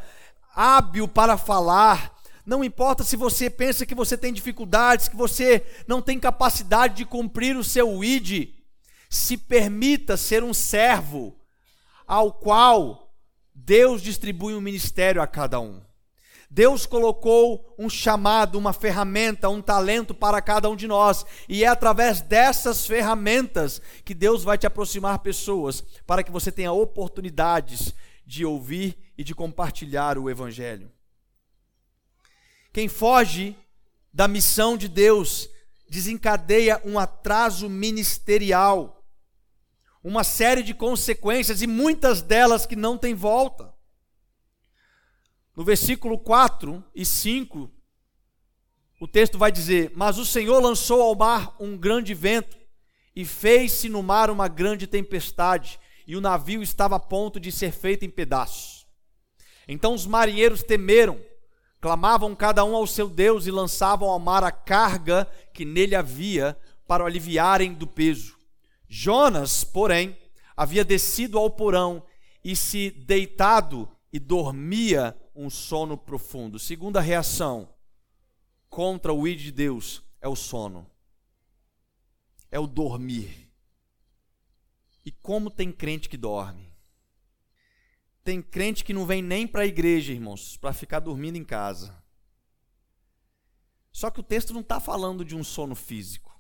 [0.56, 6.02] hábil para falar, não importa se você pensa que você tem dificuldades, que você não
[6.02, 8.50] tem capacidade de cumprir o seu ID,
[9.10, 11.36] se permita ser um servo
[12.08, 13.14] ao qual
[13.54, 15.82] Deus distribui um ministério a cada um.
[16.54, 21.68] Deus colocou um chamado, uma ferramenta, um talento para cada um de nós, e é
[21.68, 27.94] através dessas ferramentas que Deus vai te aproximar pessoas, para que você tenha oportunidades
[28.26, 30.92] de ouvir e de compartilhar o Evangelho.
[32.74, 33.56] Quem foge
[34.14, 35.50] da missão de Deus
[35.90, 39.02] desencadeia um atraso ministerial
[40.04, 43.71] uma série de consequências e muitas delas que não têm volta.
[45.56, 47.70] No versículo 4 e 5,
[49.02, 52.58] o texto vai dizer: Mas o Senhor lançou ao mar um grande vento
[53.16, 57.72] e fez-se no mar uma grande tempestade, e o navio estava a ponto de ser
[57.72, 58.88] feito em pedaços.
[59.68, 61.20] Então os marinheiros temeram,
[61.80, 66.58] clamavam cada um ao seu Deus e lançavam ao mar a carga que nele havia
[66.88, 68.38] para o aliviarem do peso.
[68.88, 70.18] Jonas, porém,
[70.56, 72.04] havia descido ao porão
[72.44, 76.60] e se deitado e dormia um sono profundo.
[76.60, 77.74] Segunda reação
[78.70, 80.90] contra o ir de Deus é o sono.
[82.50, 83.50] É o dormir.
[85.06, 86.72] E como tem crente que dorme?
[88.24, 92.04] Tem crente que não vem nem para a igreja, irmãos, para ficar dormindo em casa.
[93.92, 96.32] Só que o texto não está falando de um sono físico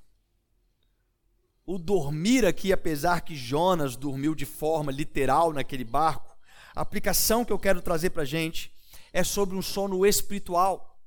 [1.65, 6.35] o dormir aqui, apesar que Jonas dormiu de forma literal naquele barco,
[6.75, 8.73] a aplicação que eu quero trazer para a gente
[9.13, 10.99] é sobre um sono espiritual.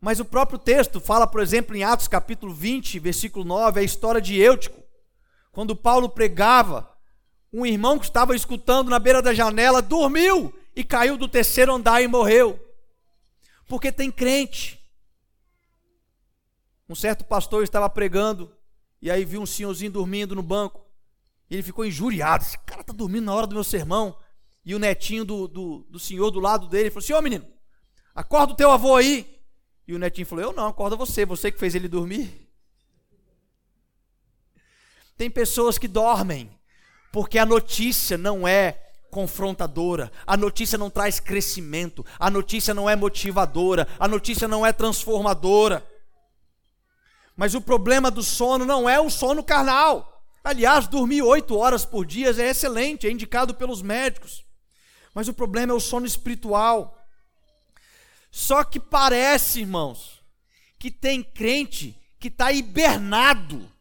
[0.00, 4.20] Mas o próprio texto fala, por exemplo, em Atos capítulo 20, versículo 9, a história
[4.20, 4.82] de Eutico.
[5.50, 6.94] Quando Paulo pregava,
[7.52, 12.02] um irmão que estava escutando na beira da janela dormiu e caiu do terceiro andar
[12.02, 12.60] e morreu.
[13.66, 14.78] Porque tem crente.
[16.88, 18.54] Um certo pastor estava pregando
[19.00, 20.84] e aí viu um senhorzinho dormindo no banco.
[21.48, 22.44] Ele ficou injuriado.
[22.44, 24.16] Esse cara está dormindo na hora do meu sermão.
[24.64, 27.46] E o netinho do, do, do senhor do lado dele falou assim: Ô menino,
[28.14, 29.40] acorda o teu avô aí.
[29.86, 32.48] E o netinho falou: Eu não, acorda você, você que fez ele dormir.
[35.16, 36.50] Tem pessoas que dormem
[37.12, 42.96] porque a notícia não é confrontadora, a notícia não traz crescimento, a notícia não é
[42.96, 45.86] motivadora, a notícia não é transformadora.
[47.36, 50.24] Mas o problema do sono não é o sono carnal.
[50.42, 54.44] Aliás, dormir oito horas por dia é excelente, é indicado pelos médicos.
[55.14, 57.06] Mas o problema é o sono espiritual.
[58.30, 60.22] Só que parece, irmãos,
[60.78, 63.72] que tem crente que está hibernado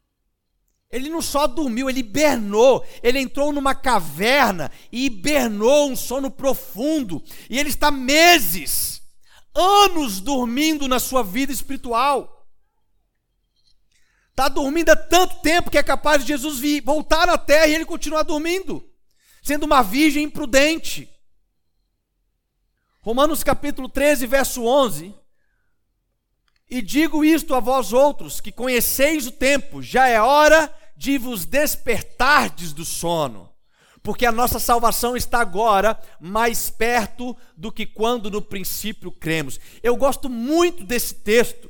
[0.94, 2.86] ele não só dormiu, ele hibernou.
[3.02, 7.24] Ele entrou numa caverna e hibernou um sono profundo.
[7.50, 9.02] E ele está meses,
[9.56, 12.48] anos dormindo na sua vida espiritual.
[14.30, 17.74] Está dormindo há tanto tempo que é capaz de Jesus vir, voltar à terra e
[17.74, 18.88] ele continuar dormindo,
[19.42, 21.10] sendo uma virgem imprudente.
[23.04, 25.14] Romanos capítulo 13, verso 11.
[26.70, 31.44] E digo isto a vós outros, que conheceis o tempo, já é hora de vos
[31.44, 33.50] despertardes do sono,
[34.02, 39.60] porque a nossa salvação está agora mais perto do que quando no princípio cremos.
[39.84, 41.70] Eu gosto muito desse texto,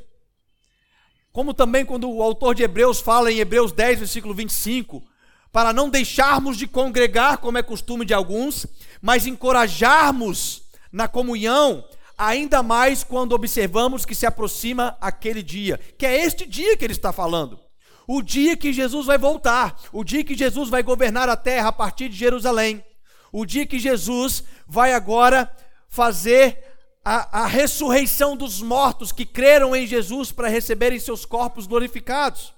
[1.32, 5.04] como também quando o autor de Hebreus fala em Hebreus 10, versículo 25,
[5.52, 8.68] para não deixarmos de congregar, como é costume de alguns,
[9.02, 10.63] mas encorajarmos
[10.94, 11.84] na comunhão,
[12.18, 16.94] ainda mais quando observamos que se aproxima aquele dia, que é este dia que ele
[16.94, 17.60] está falando
[18.08, 21.72] o dia que Jesus vai voltar, o dia que Jesus vai governar a terra a
[21.72, 22.84] partir de Jerusalém,
[23.32, 25.52] o dia que Jesus vai agora
[25.88, 26.64] fazer
[27.04, 32.54] a, a ressurreição dos mortos que creram em Jesus para receberem seus corpos glorificados.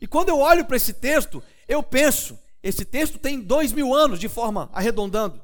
[0.00, 4.18] E quando eu olho para esse texto, eu penso, esse texto tem dois mil anos,
[4.18, 5.40] de forma arredondando.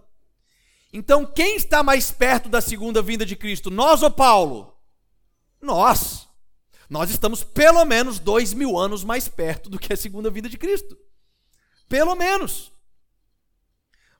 [0.92, 4.76] Então, quem está mais perto da segunda vinda de Cristo, nós ou Paulo?
[5.60, 6.26] Nós.
[6.88, 10.56] Nós estamos pelo menos dois mil anos mais perto do que a segunda vinda de
[10.56, 10.96] Cristo.
[11.88, 12.72] Pelo menos.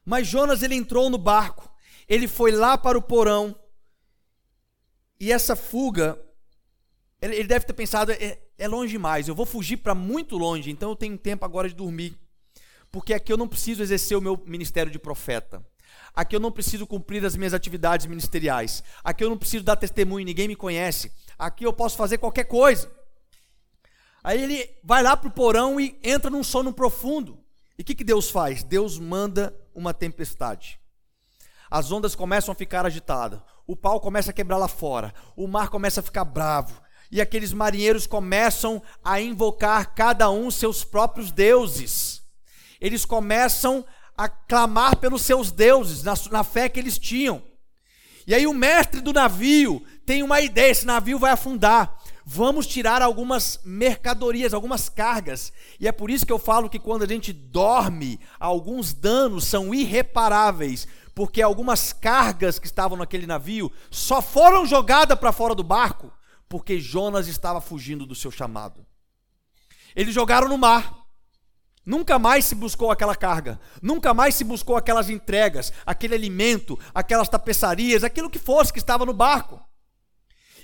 [0.04, 1.70] Mas Jonas ele entrou no barco,
[2.08, 3.58] ele foi lá para o porão,
[5.20, 6.18] e essa fuga,
[7.20, 10.90] ele, deve ter pensado: é, é longe demais, eu vou fugir para muito longe, então
[10.90, 12.16] eu tenho tempo agora de dormir,
[12.90, 15.64] porque aqui eu não preciso exercer o meu ministério de profeta.
[16.14, 18.82] Aqui eu não preciso cumprir as minhas atividades ministeriais.
[19.04, 22.90] Aqui eu não preciso dar testemunho, ninguém me conhece aqui eu posso fazer qualquer coisa.
[24.24, 27.38] Aí ele vai lá para o porão e entra num sono profundo.
[27.78, 28.64] E o que, que Deus faz?
[28.64, 30.80] Deus manda uma tempestade.
[31.70, 35.68] As ondas começam a ficar agitadas, o pau começa a quebrar lá fora, o mar
[35.68, 42.22] começa a ficar bravo, e aqueles marinheiros começam a invocar cada um seus próprios deuses.
[42.80, 43.84] Eles começam
[44.18, 47.40] a clamar pelos seus deuses, na, na fé que eles tinham.
[48.26, 51.96] E aí o mestre do navio tem uma ideia: esse navio vai afundar.
[52.26, 55.50] Vamos tirar algumas mercadorias, algumas cargas.
[55.80, 59.72] E é por isso que eu falo que quando a gente dorme, alguns danos são
[59.72, 66.12] irreparáveis, porque algumas cargas que estavam naquele navio só foram jogadas para fora do barco
[66.48, 68.84] porque Jonas estava fugindo do seu chamado.
[69.94, 71.06] Eles jogaram no mar.
[71.88, 77.30] Nunca mais se buscou aquela carga, nunca mais se buscou aquelas entregas, aquele alimento, aquelas
[77.30, 79.58] tapeçarias, aquilo que fosse que estava no barco.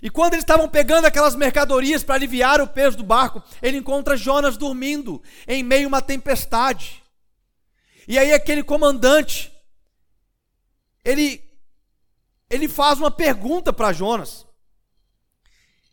[0.02, 4.18] E quando eles estavam pegando aquelas mercadorias para aliviar o peso do barco, ele encontra
[4.18, 7.02] Jonas dormindo em meio a uma tempestade.
[8.06, 9.50] E aí aquele comandante,
[11.02, 11.42] ele
[12.50, 14.46] ele faz uma pergunta para Jonas.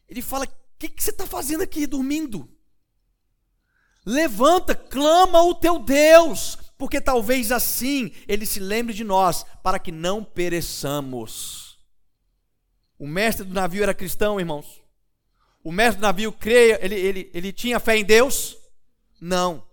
[0.09, 2.49] Ele fala: "O que, que você está fazendo aqui dormindo?"
[4.05, 9.91] Levanta, clama o teu Deus, porque talvez assim ele se lembre de nós, para que
[9.91, 11.77] não pereçamos.
[12.97, 14.81] O mestre do navio era cristão, irmãos?
[15.63, 18.57] O mestre do navio creia, ele, ele, ele tinha fé em Deus?
[19.19, 19.67] Não.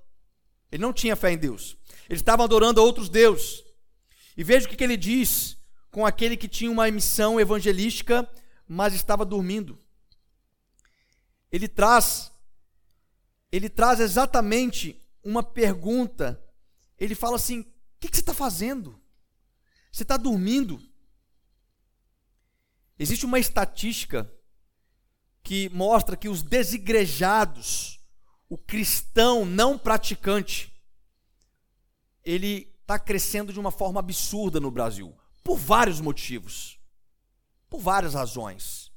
[0.71, 1.77] Ele não tinha fé em Deus.
[2.09, 3.65] Ele estava adorando a outros deuses.
[4.37, 5.57] E veja o que, que ele diz
[5.91, 8.29] com aquele que tinha uma missão evangelística,
[8.67, 9.79] mas estava dormindo.
[11.51, 12.31] Ele traz
[13.51, 16.43] ele traz exatamente uma pergunta.
[16.99, 17.67] Ele fala assim: o
[18.01, 19.01] que, que você está fazendo?
[19.91, 20.81] Você está dormindo?
[22.99, 24.31] Existe uma estatística
[25.43, 28.01] que mostra que os desigrejados,
[28.49, 30.73] o cristão não praticante,
[32.25, 36.79] ele está crescendo de uma forma absurda no Brasil, por vários motivos,
[37.69, 38.88] por várias razões.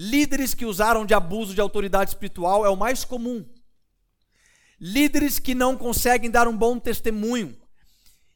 [0.00, 3.44] Líderes que usaram de abuso de autoridade espiritual é o mais comum.
[4.80, 7.60] Líderes que não conseguem dar um bom testemunho.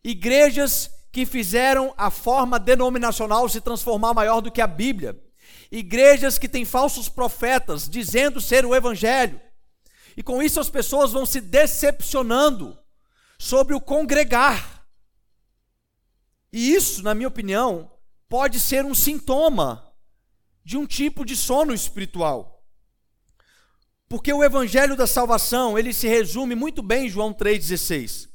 [0.02, 5.16] Igrejas que fizeram a forma denominacional se transformar maior do que a Bíblia.
[5.70, 9.40] Igrejas que têm falsos profetas dizendo ser o Evangelho.
[10.16, 12.76] E com isso as pessoas vão se decepcionando
[13.38, 14.84] sobre o congregar.
[16.52, 17.88] E isso, na minha opinião,
[18.28, 19.91] pode ser um sintoma
[20.64, 22.64] de um tipo de sono espiritual.
[24.08, 28.28] Porque o evangelho da salvação, ele se resume muito bem em João 3:16.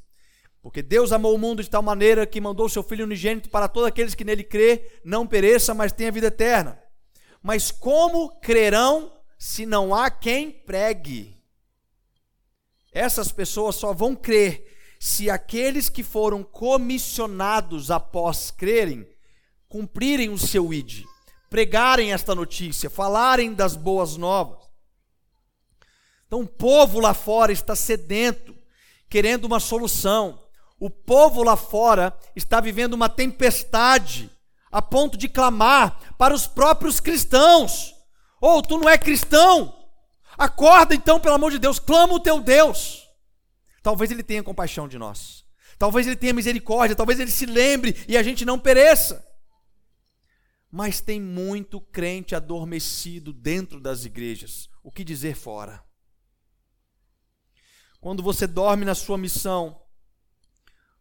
[0.60, 3.88] Porque Deus amou o mundo de tal maneira que mandou seu filho unigênito para todos
[3.88, 6.82] aqueles que nele crê, não pereça, mas tenha vida eterna.
[7.42, 11.40] Mas como crerão se não há quem pregue?
[12.92, 19.06] Essas pessoas só vão crer se aqueles que foram comissionados após crerem
[19.68, 21.04] cumprirem o seu id,
[21.48, 24.58] pregarem esta notícia, falarem das boas novas.
[26.26, 28.54] Então, o povo lá fora está sedento,
[29.08, 30.42] querendo uma solução.
[30.78, 34.30] O povo lá fora está vivendo uma tempestade,
[34.70, 37.94] a ponto de clamar para os próprios cristãos:
[38.40, 39.74] Ou oh, tu não é cristão?
[40.36, 43.08] Acorda então, pelo amor de Deus, clama o teu Deus.
[43.82, 45.44] Talvez ele tenha compaixão de nós.
[45.78, 49.26] Talvez ele tenha misericórdia, talvez ele se lembre e a gente não pereça.
[50.70, 54.68] Mas tem muito crente adormecido dentro das igrejas.
[54.82, 55.82] O que dizer fora?
[58.00, 59.80] Quando você dorme na sua missão,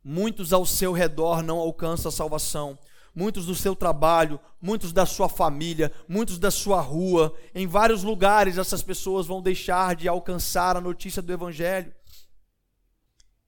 [0.03, 2.79] muitos ao seu redor não alcançam a salvação.
[3.13, 8.57] Muitos do seu trabalho, muitos da sua família, muitos da sua rua, em vários lugares
[8.57, 11.93] essas pessoas vão deixar de alcançar a notícia do Evangelho.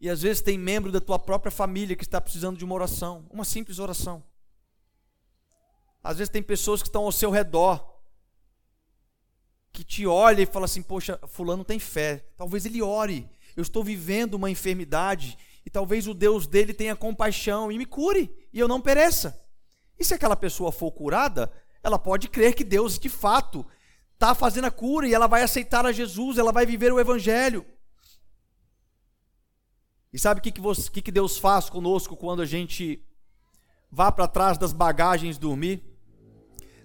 [0.02, 3.28] E às vezes tem membro da tua própria família que está precisando de uma oração,
[3.30, 4.24] uma simples oração.
[6.10, 7.88] Às vezes tem pessoas que estão ao seu redor,
[9.72, 12.26] que te olham e falam assim: Poxa, Fulano tem fé.
[12.36, 13.30] Talvez ele ore.
[13.55, 18.36] Eu estou vivendo uma enfermidade e talvez o Deus dele tenha compaixão e me cure
[18.51, 19.39] e eu não pereça.
[19.99, 21.51] E se aquela pessoa for curada,
[21.84, 23.64] ela pode crer que Deus de fato
[24.16, 27.64] está fazendo a cura e ela vai aceitar a Jesus, ela vai viver o Evangelho.
[30.12, 32.99] E sabe o que, que, que, que Deus faz conosco quando a gente
[33.91, 35.89] vá para trás das bagagens dormir?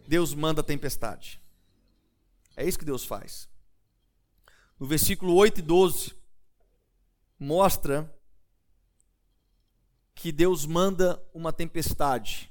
[0.06, 1.40] Deus manda tempestade.
[2.56, 3.48] É isso que Deus faz.
[4.78, 6.14] No versículo 8 e 12,
[7.38, 8.12] mostra
[10.14, 12.50] que Deus manda uma tempestade,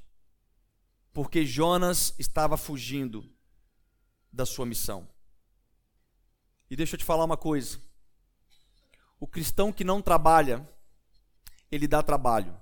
[1.12, 3.30] porque Jonas estava fugindo
[4.32, 5.08] da sua missão.
[6.70, 7.80] E deixa eu te falar uma coisa:
[9.20, 10.68] o cristão que não trabalha,
[11.72, 12.60] ele dá trabalho.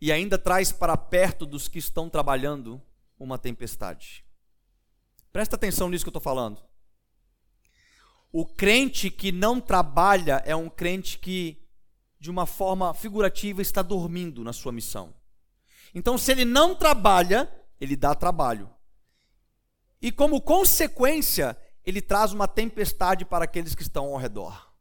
[0.00, 2.82] E ainda traz para perto dos que estão trabalhando
[3.18, 4.24] uma tempestade.
[5.32, 6.62] Presta atenção nisso que eu estou falando.
[8.32, 11.62] O crente que não trabalha é um crente que,
[12.18, 15.14] de uma forma figurativa, está dormindo na sua missão.
[15.94, 17.50] Então, se ele não trabalha,
[17.80, 18.70] ele dá trabalho.
[20.00, 24.74] E como consequência, ele traz uma tempestade para aqueles que estão ao redor.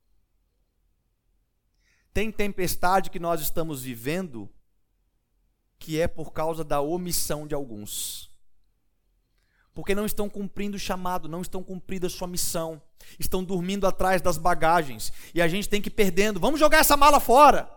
[2.14, 4.50] Tem tempestade que nós estamos vivendo
[5.86, 8.32] que é por causa da omissão de alguns.
[9.72, 12.82] Porque não estão cumprindo o chamado, não estão cumprindo a sua missão,
[13.20, 16.40] estão dormindo atrás das bagagens e a gente tem que ir perdendo.
[16.40, 17.70] Vamos jogar essa mala fora.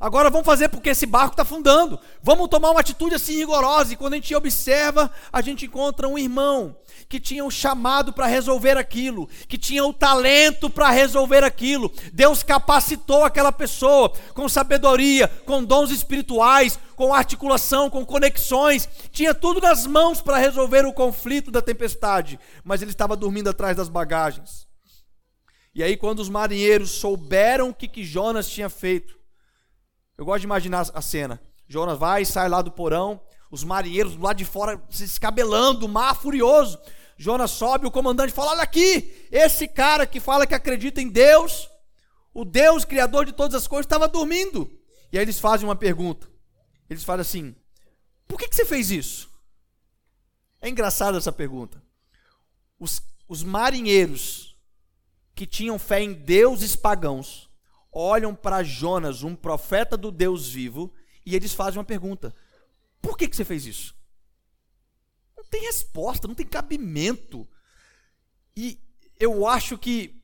[0.00, 1.98] Agora vamos fazer porque esse barco está afundando.
[2.22, 3.92] Vamos tomar uma atitude assim rigorosa.
[3.92, 6.76] E quando a gente observa, a gente encontra um irmão
[7.08, 11.92] que tinha um chamado para resolver aquilo, que tinha o talento para resolver aquilo.
[12.12, 19.60] Deus capacitou aquela pessoa com sabedoria, com dons espirituais, com articulação, com conexões, tinha tudo
[19.60, 24.66] nas mãos para resolver o conflito da tempestade, mas ele estava dormindo atrás das bagagens.
[25.74, 29.14] E aí, quando os marinheiros souberam o que, que Jonas tinha feito,
[30.18, 31.40] eu gosto de imaginar a cena.
[31.68, 36.14] Jonas vai sai lá do porão, os marinheiros lá de fora se escabelando, o mar
[36.16, 36.78] furioso.
[37.16, 41.68] Jonas sobe, o comandante fala: Olha aqui, esse cara que fala que acredita em Deus,
[42.32, 44.70] o Deus criador de todas as coisas, estava dormindo.
[45.12, 46.28] E aí eles fazem uma pergunta.
[46.88, 47.54] Eles falam assim:
[48.28, 49.30] Por que, que você fez isso?
[50.60, 51.82] É engraçada essa pergunta.
[52.78, 54.56] Os, os marinheiros
[55.34, 57.45] que tinham fé em deuses pagãos
[57.96, 60.92] olham para Jonas, um profeta do Deus vivo,
[61.24, 62.34] e eles fazem uma pergunta:
[63.00, 63.96] Por que, que você fez isso?
[65.48, 67.48] tem resposta, não tem cabimento.
[68.56, 68.78] E
[69.18, 70.22] eu acho que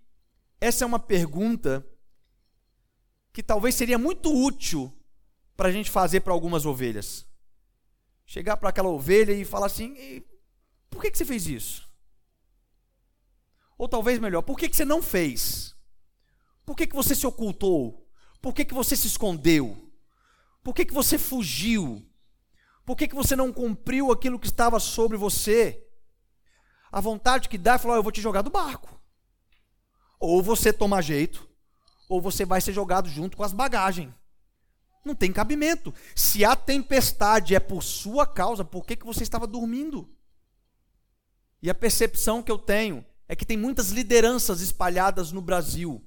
[0.60, 1.86] essa é uma pergunta
[3.32, 4.92] que talvez seria muito útil
[5.56, 7.26] para a gente fazer para algumas ovelhas.
[8.26, 10.22] Chegar para aquela ovelha e falar assim:
[10.90, 11.90] por que, que você fez isso?
[13.78, 15.74] Ou talvez melhor, por que, que você não fez?
[16.64, 18.08] Por que, que você se ocultou?
[18.40, 19.90] Por que, que você se escondeu?
[20.62, 22.06] Por que, que você fugiu?
[22.84, 25.84] Por que, que você não cumpriu aquilo que estava sobre você?
[26.90, 29.00] A vontade que dá é falar: eu vou te jogar do barco.
[30.18, 31.48] Ou você toma jeito,
[32.08, 34.12] ou você vai ser jogado junto com as bagagens.
[35.04, 35.92] Não tem cabimento.
[36.14, 40.08] Se a tempestade é por sua causa, por que, que você estava dormindo?
[41.60, 46.04] E a percepção que eu tenho é que tem muitas lideranças espalhadas no Brasil.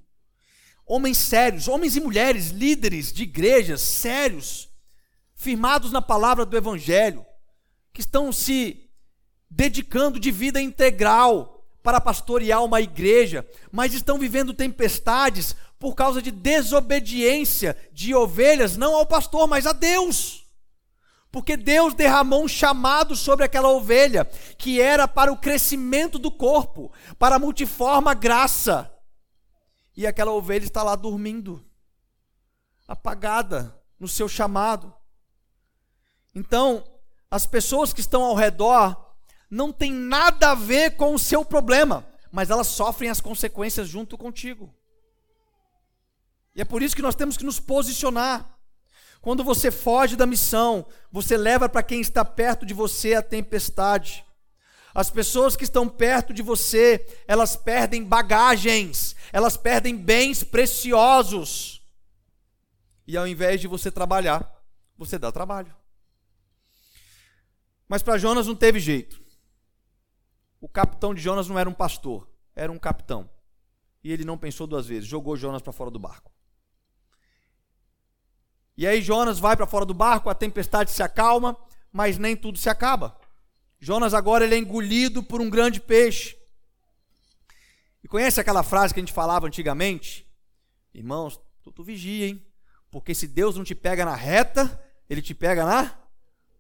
[0.86, 4.70] Homens sérios, homens e mulheres, líderes de igrejas sérios,
[5.36, 7.26] firmados na palavra do Evangelho,
[7.92, 8.90] que estão se
[9.50, 16.32] dedicando de vida integral para pastorear uma igreja, mas estão vivendo tempestades por causa de
[16.32, 20.46] desobediência de ovelhas, não ao pastor, mas a Deus.
[21.32, 24.26] Porque Deus derramou um chamado sobre aquela ovelha,
[24.58, 28.92] que era para o crescimento do corpo, para a multiforme graça.
[29.96, 31.66] E aquela ovelha está lá dormindo,
[32.88, 34.94] apagada no seu chamado.
[36.34, 36.84] Então,
[37.32, 39.16] as pessoas que estão ao redor
[39.50, 44.18] não têm nada a ver com o seu problema, mas elas sofrem as consequências junto
[44.18, 44.74] contigo.
[46.54, 48.58] E é por isso que nós temos que nos posicionar.
[49.22, 54.26] Quando você foge da missão, você leva para quem está perto de você a tempestade.
[54.96, 61.86] As pessoas que estão perto de você, elas perdem bagagens, elas perdem bens preciosos.
[63.06, 64.50] E ao invés de você trabalhar,
[64.98, 65.76] você dá trabalho.
[67.90, 69.22] Mas para Jonas não teve jeito.
[70.62, 72.26] O capitão de Jonas não era um pastor,
[72.56, 73.30] era um capitão.
[74.02, 76.32] E ele não pensou duas vezes, jogou Jonas para fora do barco.
[78.78, 81.58] E aí Jonas vai para fora do barco, a tempestade se acalma,
[81.92, 83.25] mas nem tudo se acaba.
[83.86, 86.36] Jonas agora ele é engolido por um grande peixe.
[88.04, 90.28] E conhece aquela frase que a gente falava antigamente?
[90.92, 92.44] Irmãos, tu, tu vigia, hein?
[92.90, 95.96] Porque se Deus não te pega na reta, ele te pega na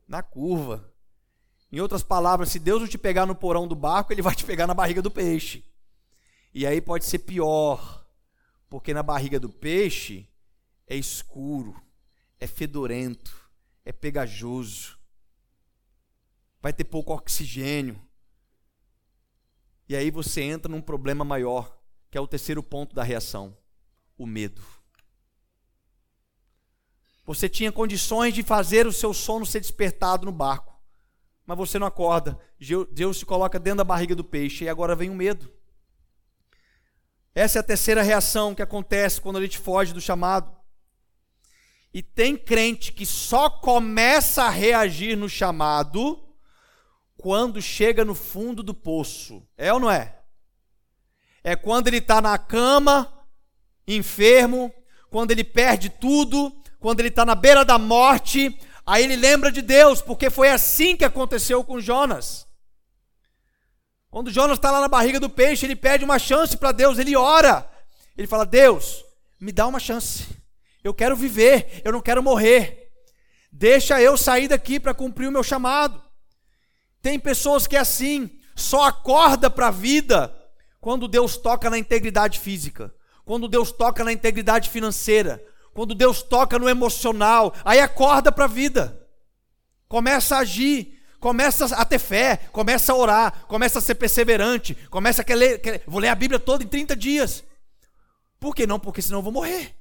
[0.07, 0.93] na curva.
[1.71, 4.45] Em outras palavras, se Deus não te pegar no porão do barco, ele vai te
[4.45, 5.65] pegar na barriga do peixe.
[6.53, 8.05] E aí pode ser pior,
[8.69, 10.29] porque na barriga do peixe
[10.85, 11.75] é escuro
[12.39, 13.49] é fedorento,
[13.83, 14.94] é pegajoso,
[16.65, 18.01] vai ter pouco oxigênio.
[19.87, 23.55] E aí você entra num problema maior, que é o terceiro ponto da reação:
[24.17, 24.63] o medo.
[27.23, 30.75] Você tinha condições de fazer o seu sono ser despertado no barco,
[31.45, 32.35] mas você não acorda.
[32.91, 35.53] Deus te coloca dentro da barriga do peixe e agora vem o medo.
[37.35, 40.51] Essa é a terceira reação que acontece quando a gente foge do chamado.
[41.93, 46.24] E tem crente que só começa a reagir no chamado
[47.25, 49.41] quando chega no fundo do poço.
[49.57, 50.15] É ou não é?
[51.43, 53.11] É quando ele está na cama,
[53.87, 54.71] enfermo,
[55.09, 58.55] quando ele perde tudo, quando ele está na beira da morte,
[58.85, 62.45] aí ele lembra de Deus, porque foi assim que aconteceu com Jonas.
[64.11, 67.15] Quando Jonas está lá na barriga do peixe, ele pede uma chance para Deus, ele
[67.15, 67.67] ora.
[68.15, 69.03] Ele fala: Deus,
[69.41, 70.27] me dá uma chance.
[70.83, 72.91] Eu quero viver, eu não quero morrer.
[73.51, 76.04] Deixa eu sair daqui para cumprir o meu chamado.
[77.05, 80.35] Tem pessoas que é assim, só acorda para a vida
[80.81, 82.91] quando Deus toca na integridade física,
[83.23, 85.39] quando Deus toca na integridade financeira,
[85.71, 89.07] quando Deus toca no emocional, aí acorda para a vida.
[89.87, 95.21] Começa a agir, começa a ter fé, começa a orar, começa a ser perseverante, começa
[95.21, 97.43] a querer, querer vou ler a Bíblia toda em 30 dias.
[98.39, 98.79] Por que não?
[98.79, 99.75] Porque senão eu vou morrer.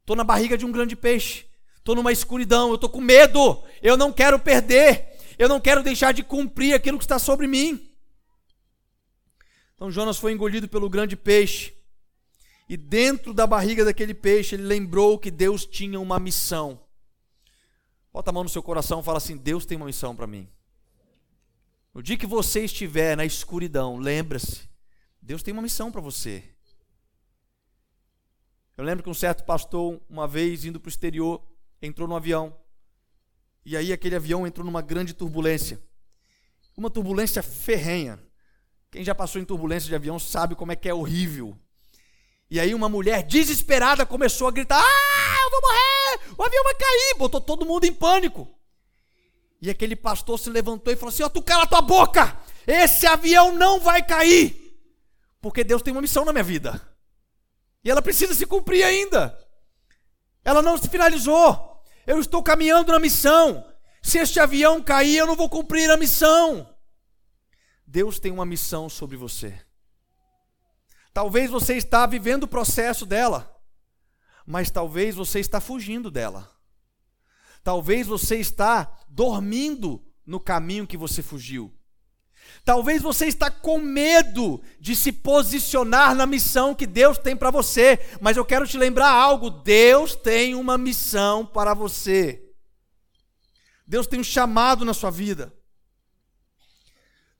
[0.00, 1.46] Estou na barriga de um grande peixe.
[1.76, 2.70] Estou numa escuridão.
[2.70, 3.62] Eu estou com medo.
[3.80, 5.07] Eu não quero perder.
[5.38, 7.88] Eu não quero deixar de cumprir aquilo que está sobre mim.
[9.74, 11.72] Então Jonas foi engolido pelo grande peixe.
[12.68, 16.80] E dentro da barriga daquele peixe, ele lembrou que Deus tinha uma missão.
[18.12, 20.48] Bota a mão no seu coração e fala assim: Deus tem uma missão para mim.
[21.94, 24.68] No dia que você estiver na escuridão, lembra-se:
[25.22, 26.44] Deus tem uma missão para você.
[28.76, 31.42] Eu lembro que um certo pastor, uma vez indo para o exterior,
[31.80, 32.54] entrou no avião.
[33.68, 35.78] E aí aquele avião entrou numa grande turbulência.
[36.74, 38.18] Uma turbulência ferrenha.
[38.90, 41.54] Quem já passou em turbulência de avião sabe como é que é horrível.
[42.50, 46.34] E aí uma mulher desesperada começou a gritar: Ah, eu vou morrer!
[46.38, 47.14] O avião vai cair!
[47.18, 48.48] Botou todo mundo em pânico.
[49.60, 52.40] E aquele pastor se levantou e falou assim: Ó, oh, tu cala tua boca!
[52.66, 54.80] Esse avião não vai cair!
[55.42, 56.80] Porque Deus tem uma missão na minha vida.
[57.84, 59.38] E ela precisa se cumprir ainda.
[60.42, 61.68] Ela não se finalizou.
[62.08, 63.70] Eu estou caminhando na missão.
[64.02, 66.74] Se este avião cair, eu não vou cumprir a missão.
[67.86, 69.60] Deus tem uma missão sobre você.
[71.12, 73.54] Talvez você está vivendo o processo dela,
[74.46, 76.50] mas talvez você está fugindo dela.
[77.62, 81.77] Talvez você está dormindo no caminho que você fugiu.
[82.64, 87.98] Talvez você está com medo de se posicionar na missão que Deus tem para você,
[88.20, 92.44] mas eu quero te lembrar algo: Deus tem uma missão para você.
[93.86, 95.52] Deus tem um chamado na sua vida.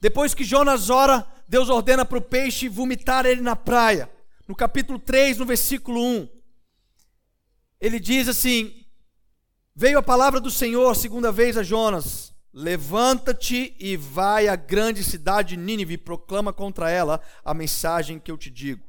[0.01, 4.11] Depois que Jonas ora, Deus ordena para o peixe vomitar ele na praia.
[4.47, 6.29] No capítulo 3, no versículo 1,
[7.81, 8.85] ele diz assim:
[9.75, 15.51] Veio a palavra do Senhor segunda vez a Jonas: Levanta-te e vai à grande cidade
[15.51, 18.87] de Nínive e proclama contra ela a mensagem que eu te digo.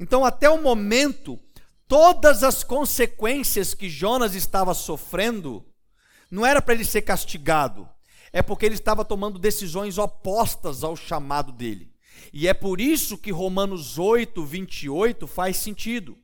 [0.00, 1.38] Então, até o momento,
[1.86, 5.64] todas as consequências que Jonas estava sofrendo,
[6.30, 7.88] não era para ele ser castigado,
[8.32, 11.92] é porque ele estava tomando decisões opostas ao chamado dele.
[12.32, 16.16] E é por isso que Romanos 8, 28 faz sentido.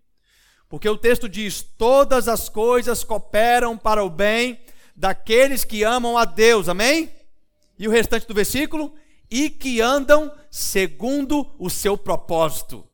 [0.69, 4.61] Porque o texto diz: Todas as coisas cooperam para o bem
[4.95, 7.11] daqueles que amam a Deus, amém?
[7.79, 8.95] E o restante do versículo?
[9.31, 12.87] E que andam segundo o seu propósito.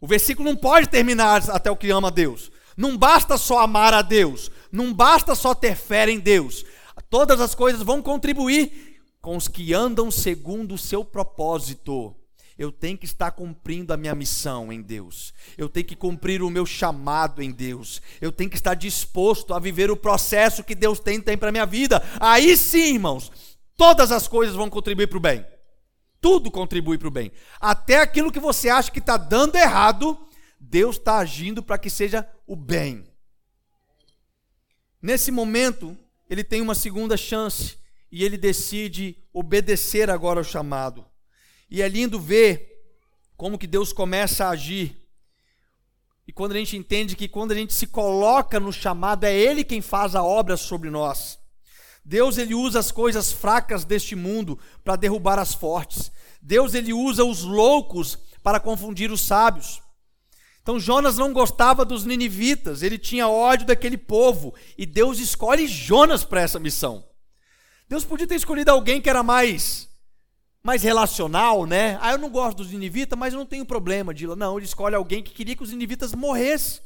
[0.00, 2.50] O versículo não pode terminar até o que ama a Deus.
[2.76, 6.64] Não basta só amar a Deus, não basta só ter fé em Deus.
[7.08, 12.14] Todas as coisas vão contribuir com os que andam segundo o seu propósito.
[12.58, 15.34] Eu tenho que estar cumprindo a minha missão em Deus.
[15.58, 18.00] Eu tenho que cumprir o meu chamado em Deus.
[18.20, 21.52] Eu tenho que estar disposto a viver o processo que Deus tem, tem para a
[21.52, 22.02] minha vida.
[22.18, 23.30] Aí sim, irmãos,
[23.76, 25.46] todas as coisas vão contribuir para o bem.
[26.18, 27.30] Tudo contribui para o bem.
[27.60, 30.18] Até aquilo que você acha que está dando errado,
[30.58, 33.04] Deus está agindo para que seja o bem.
[35.00, 35.96] Nesse momento,
[36.28, 37.76] ele tem uma segunda chance
[38.10, 41.04] e ele decide obedecer agora ao chamado.
[41.68, 42.76] E é lindo ver
[43.36, 44.96] como que Deus começa a agir.
[46.26, 49.62] E quando a gente entende que quando a gente se coloca no chamado, é Ele
[49.62, 51.38] quem faz a obra sobre nós.
[52.08, 56.12] Deus ele usa as coisas fracas deste mundo para derrubar as fortes.
[56.40, 59.82] Deus ele usa os loucos para confundir os sábios.
[60.62, 66.24] Então Jonas não gostava dos ninivitas, ele tinha ódio daquele povo, e Deus escolhe Jonas
[66.24, 67.04] para essa missão.
[67.88, 69.88] Deus podia ter escolhido alguém que era mais
[70.66, 71.96] mais relacional, né?
[72.02, 74.96] Ah, eu não gosto dos ninivitas, mas eu não tenho problema de não, ele escolhe
[74.96, 76.82] alguém que queria que os ninivitas morressem.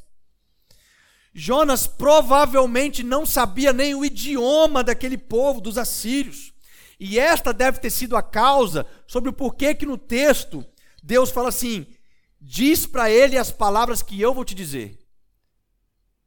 [1.32, 6.52] Jonas provavelmente não sabia nem o idioma daquele povo, dos assírios.
[6.98, 10.62] E esta deve ter sido a causa sobre o porquê que no texto
[11.02, 11.86] Deus fala assim:
[12.38, 14.98] diz para ele as palavras que eu vou te dizer.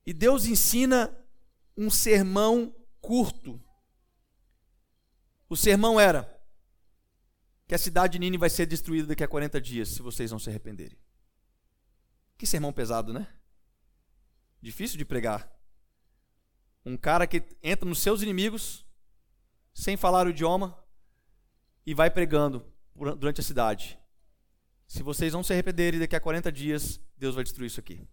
[0.08, 1.16] E Deus ensina
[1.78, 3.62] um sermão curto.
[5.48, 6.33] O sermão era:
[7.74, 10.38] que a cidade de Nínive vai ser destruída daqui a 40 dias, se vocês não
[10.38, 10.96] se arrependerem.
[12.38, 13.28] Que sermão pesado, né?
[14.62, 15.52] Difícil de pregar.
[16.86, 18.86] Um cara que entra nos seus inimigos,
[19.74, 20.78] sem falar o idioma,
[21.84, 22.64] e vai pregando
[23.18, 23.98] durante a cidade.
[24.86, 28.08] Se vocês não se arrependerem daqui a 40 dias, Deus vai destruir isso aqui.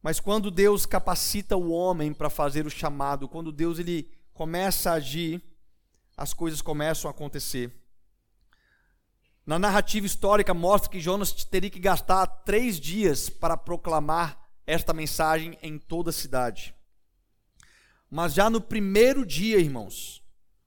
[0.00, 4.94] Mas quando Deus capacita o homem para fazer o chamado, quando Deus ele começa a
[4.94, 5.42] agir,
[6.16, 7.79] as coisas começam a acontecer.
[9.50, 15.58] Na narrativa histórica mostra que Jonas teria que gastar três dias para proclamar esta mensagem
[15.60, 16.72] em toda a cidade.
[18.08, 20.22] Mas já no primeiro dia, irmãos,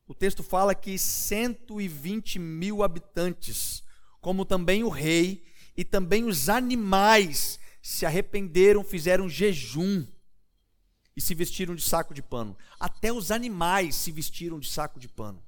[0.05, 3.85] o texto fala que 120 mil habitantes,
[4.19, 5.45] como também o rei
[5.77, 10.05] e também os animais, se arrependeram, fizeram jejum
[11.15, 12.57] e se vestiram de saco de pano.
[12.77, 15.41] Até os animais se vestiram de saco de pano.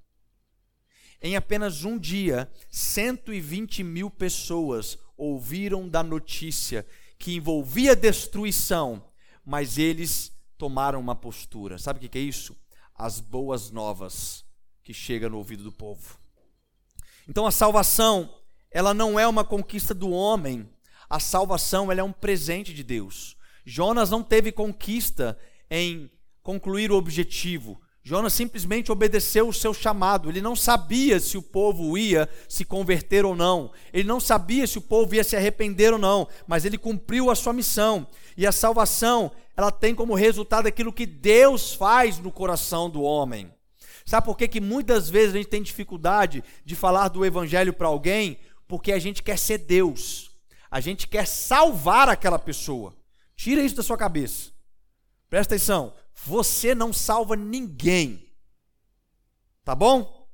[1.22, 6.86] Em apenas um dia, 120 mil pessoas ouviram da notícia
[7.18, 9.04] que envolvia destruição,
[9.44, 11.78] mas eles tomaram uma postura.
[11.78, 12.56] Sabe o que é isso?
[12.94, 14.46] As boas novas
[14.84, 16.18] que chegam no ouvido do povo.
[17.28, 18.34] Então a salvação,
[18.70, 20.70] ela não é uma conquista do homem,
[21.10, 23.36] a salvação ela é um presente de Deus.
[23.66, 25.38] Jonas não teve conquista
[25.70, 26.12] em
[26.44, 27.82] concluir o objetivo.
[28.08, 30.30] Jonas simplesmente obedeceu o seu chamado.
[30.30, 33.72] Ele não sabia se o povo ia se converter ou não.
[33.92, 36.28] Ele não sabia se o povo ia se arrepender ou não.
[36.46, 38.06] Mas ele cumpriu a sua missão.
[38.38, 43.52] E a salvação, ela tem como resultado aquilo que Deus faz no coração do homem.
[44.06, 47.88] Sabe por que, que muitas vezes a gente tem dificuldade de falar do evangelho para
[47.88, 48.38] alguém?
[48.68, 50.30] Porque a gente quer ser Deus.
[50.70, 52.94] A gente quer salvar aquela pessoa.
[53.36, 54.52] Tira isso da sua cabeça.
[55.28, 55.92] Presta atenção.
[56.24, 58.32] Você não salva ninguém.
[59.64, 60.28] Tá bom?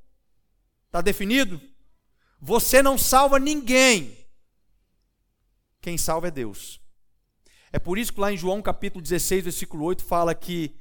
[0.91, 1.59] Tá definido?
[2.39, 4.17] Você não salva ninguém.
[5.81, 6.79] Quem salva é Deus.
[7.71, 10.75] É por isso que lá em João capítulo 16, versículo 8 fala que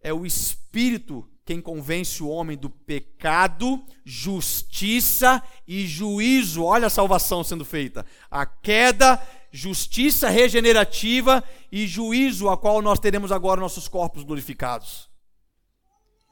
[0.00, 6.62] é o espírito quem convence o homem do pecado, justiça e juízo.
[6.62, 8.06] Olha a salvação sendo feita.
[8.30, 9.20] A queda
[9.50, 15.08] justiça regenerativa e juízo, a qual nós teremos agora nossos corpos glorificados.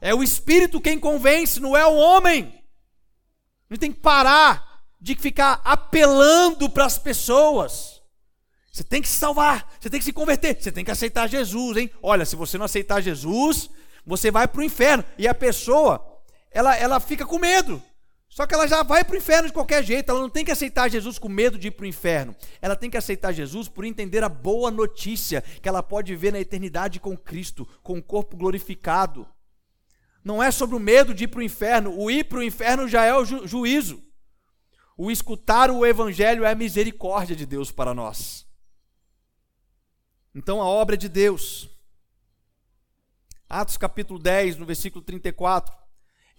[0.01, 2.63] É o Espírito quem convence, não é o homem.
[3.69, 8.01] A gente tem que parar de ficar apelando para as pessoas.
[8.71, 11.77] Você tem que se salvar, você tem que se converter, você tem que aceitar Jesus,
[11.77, 11.91] hein?
[12.01, 13.69] Olha, se você não aceitar Jesus,
[14.05, 15.03] você vai para o inferno.
[15.17, 17.81] E a pessoa, ela, ela fica com medo.
[18.29, 20.51] Só que ela já vai para o inferno de qualquer jeito, ela não tem que
[20.51, 22.35] aceitar Jesus com medo de ir para o inferno.
[22.61, 26.39] Ela tem que aceitar Jesus por entender a boa notícia que ela pode viver na
[26.39, 29.27] eternidade com Cristo, com o corpo glorificado.
[30.23, 32.87] Não é sobre o medo de ir para o inferno, o ir para o inferno
[32.87, 34.03] já é o ju juízo.
[34.95, 38.45] O escutar o evangelho é a misericórdia de Deus para nós.
[40.35, 41.69] Então a obra é de Deus.
[43.47, 45.73] Atos capítulo 10, no versículo 34.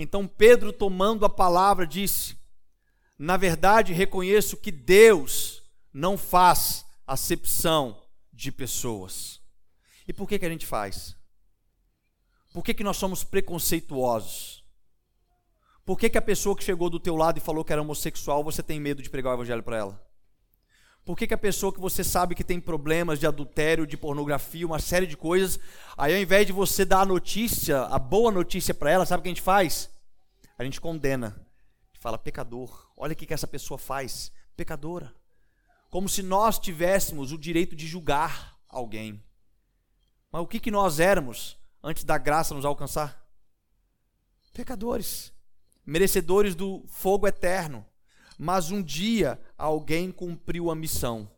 [0.02, 2.34] Então Pedro, tomando a palavra, disse:
[3.18, 9.42] Na verdade, reconheço que Deus não faz acepção de pessoas.
[10.08, 11.14] E por que, que a gente faz?
[12.50, 14.64] Por que, que nós somos preconceituosos?
[15.84, 18.42] Por que, que a pessoa que chegou do teu lado e falou que era homossexual,
[18.42, 20.09] você tem medo de pregar o evangelho para ela?
[21.10, 24.64] Por que, que a pessoa que você sabe que tem problemas de adultério, de pornografia,
[24.64, 25.58] uma série de coisas,
[25.98, 29.22] aí ao invés de você dar a notícia, a boa notícia para ela, sabe o
[29.24, 29.90] que a gente faz?
[30.56, 31.44] A gente condena.
[31.98, 34.30] Fala, pecador, olha o que, que essa pessoa faz.
[34.56, 35.12] Pecadora.
[35.90, 39.20] Como se nós tivéssemos o direito de julgar alguém.
[40.30, 43.20] Mas o que, que nós éramos antes da graça nos alcançar?
[44.54, 45.32] Pecadores,
[45.84, 47.84] merecedores do fogo eterno.
[48.42, 51.30] Mas um dia alguém cumpriu a missão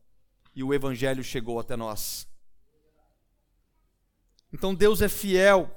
[0.55, 2.29] e o evangelho chegou até nós.
[4.53, 5.69] Então Deus é fiel.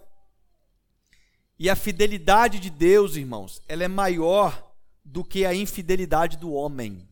[1.58, 4.72] E a fidelidade de Deus, irmãos, ela é maior
[5.04, 7.10] do que a infidelidade do homem.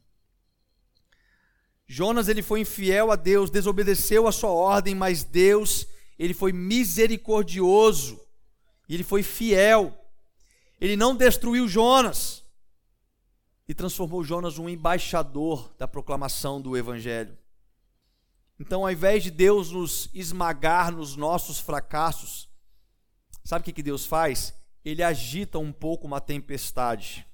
[1.87, 5.87] Jonas ele foi infiel a Deus, desobedeceu a sua ordem, mas Deus,
[6.19, 8.21] ele foi misericordioso.
[8.87, 9.91] Ele foi fiel.
[10.79, 12.42] Ele não destruiu Jonas
[13.67, 17.37] e transformou Jonas um embaixador da proclamação do Evangelho.
[18.59, 22.49] Então, ao invés de Deus nos esmagar nos nossos fracassos,
[23.43, 24.53] sabe o que, que Deus faz?
[24.83, 27.25] Ele agita um pouco uma tempestade.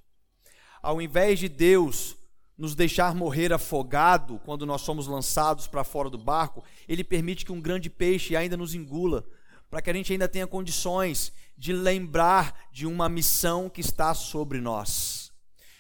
[0.82, 2.16] Ao invés de Deus
[2.58, 7.52] nos deixar morrer afogado quando nós somos lançados para fora do barco, ele permite que
[7.52, 9.26] um grande peixe ainda nos engula,
[9.70, 14.60] para que a gente ainda tenha condições de lembrar de uma missão que está sobre
[14.60, 15.19] nós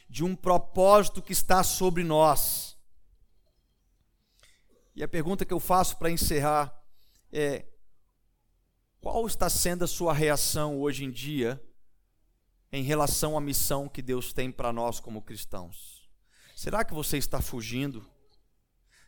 [0.09, 2.75] de um propósito que está sobre nós.
[4.95, 6.75] E a pergunta que eu faço para encerrar
[7.31, 7.65] é:
[8.99, 11.63] qual está sendo a sua reação hoje em dia
[12.71, 16.09] em relação à missão que Deus tem para nós como cristãos?
[16.55, 18.05] Será que você está fugindo?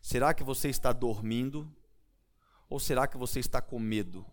[0.02, 1.70] Será que você está dormindo?
[2.70, 4.26] Ou será que você está com medo?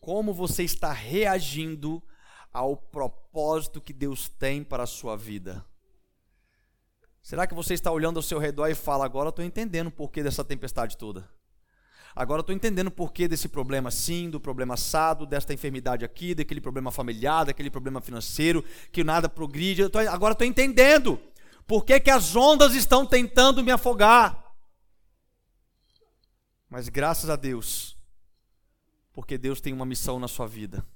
[0.00, 2.02] Como você está reagindo
[2.54, 5.64] ao propósito que Deus tem para a sua vida.
[7.20, 10.22] Será que você está olhando ao seu redor e fala: agora estou entendendo o porquê
[10.22, 11.28] dessa tempestade toda?
[12.14, 16.60] Agora estou entendendo o porquê desse problema sim, do problema assado, desta enfermidade aqui, daquele
[16.60, 19.88] problema familiar, daquele problema financeiro, que nada progride.
[19.88, 21.20] Tô, agora estou entendendo
[21.66, 24.54] por que, que as ondas estão tentando me afogar.
[26.70, 27.96] Mas graças a Deus,
[29.12, 30.86] porque Deus tem uma missão na sua vida.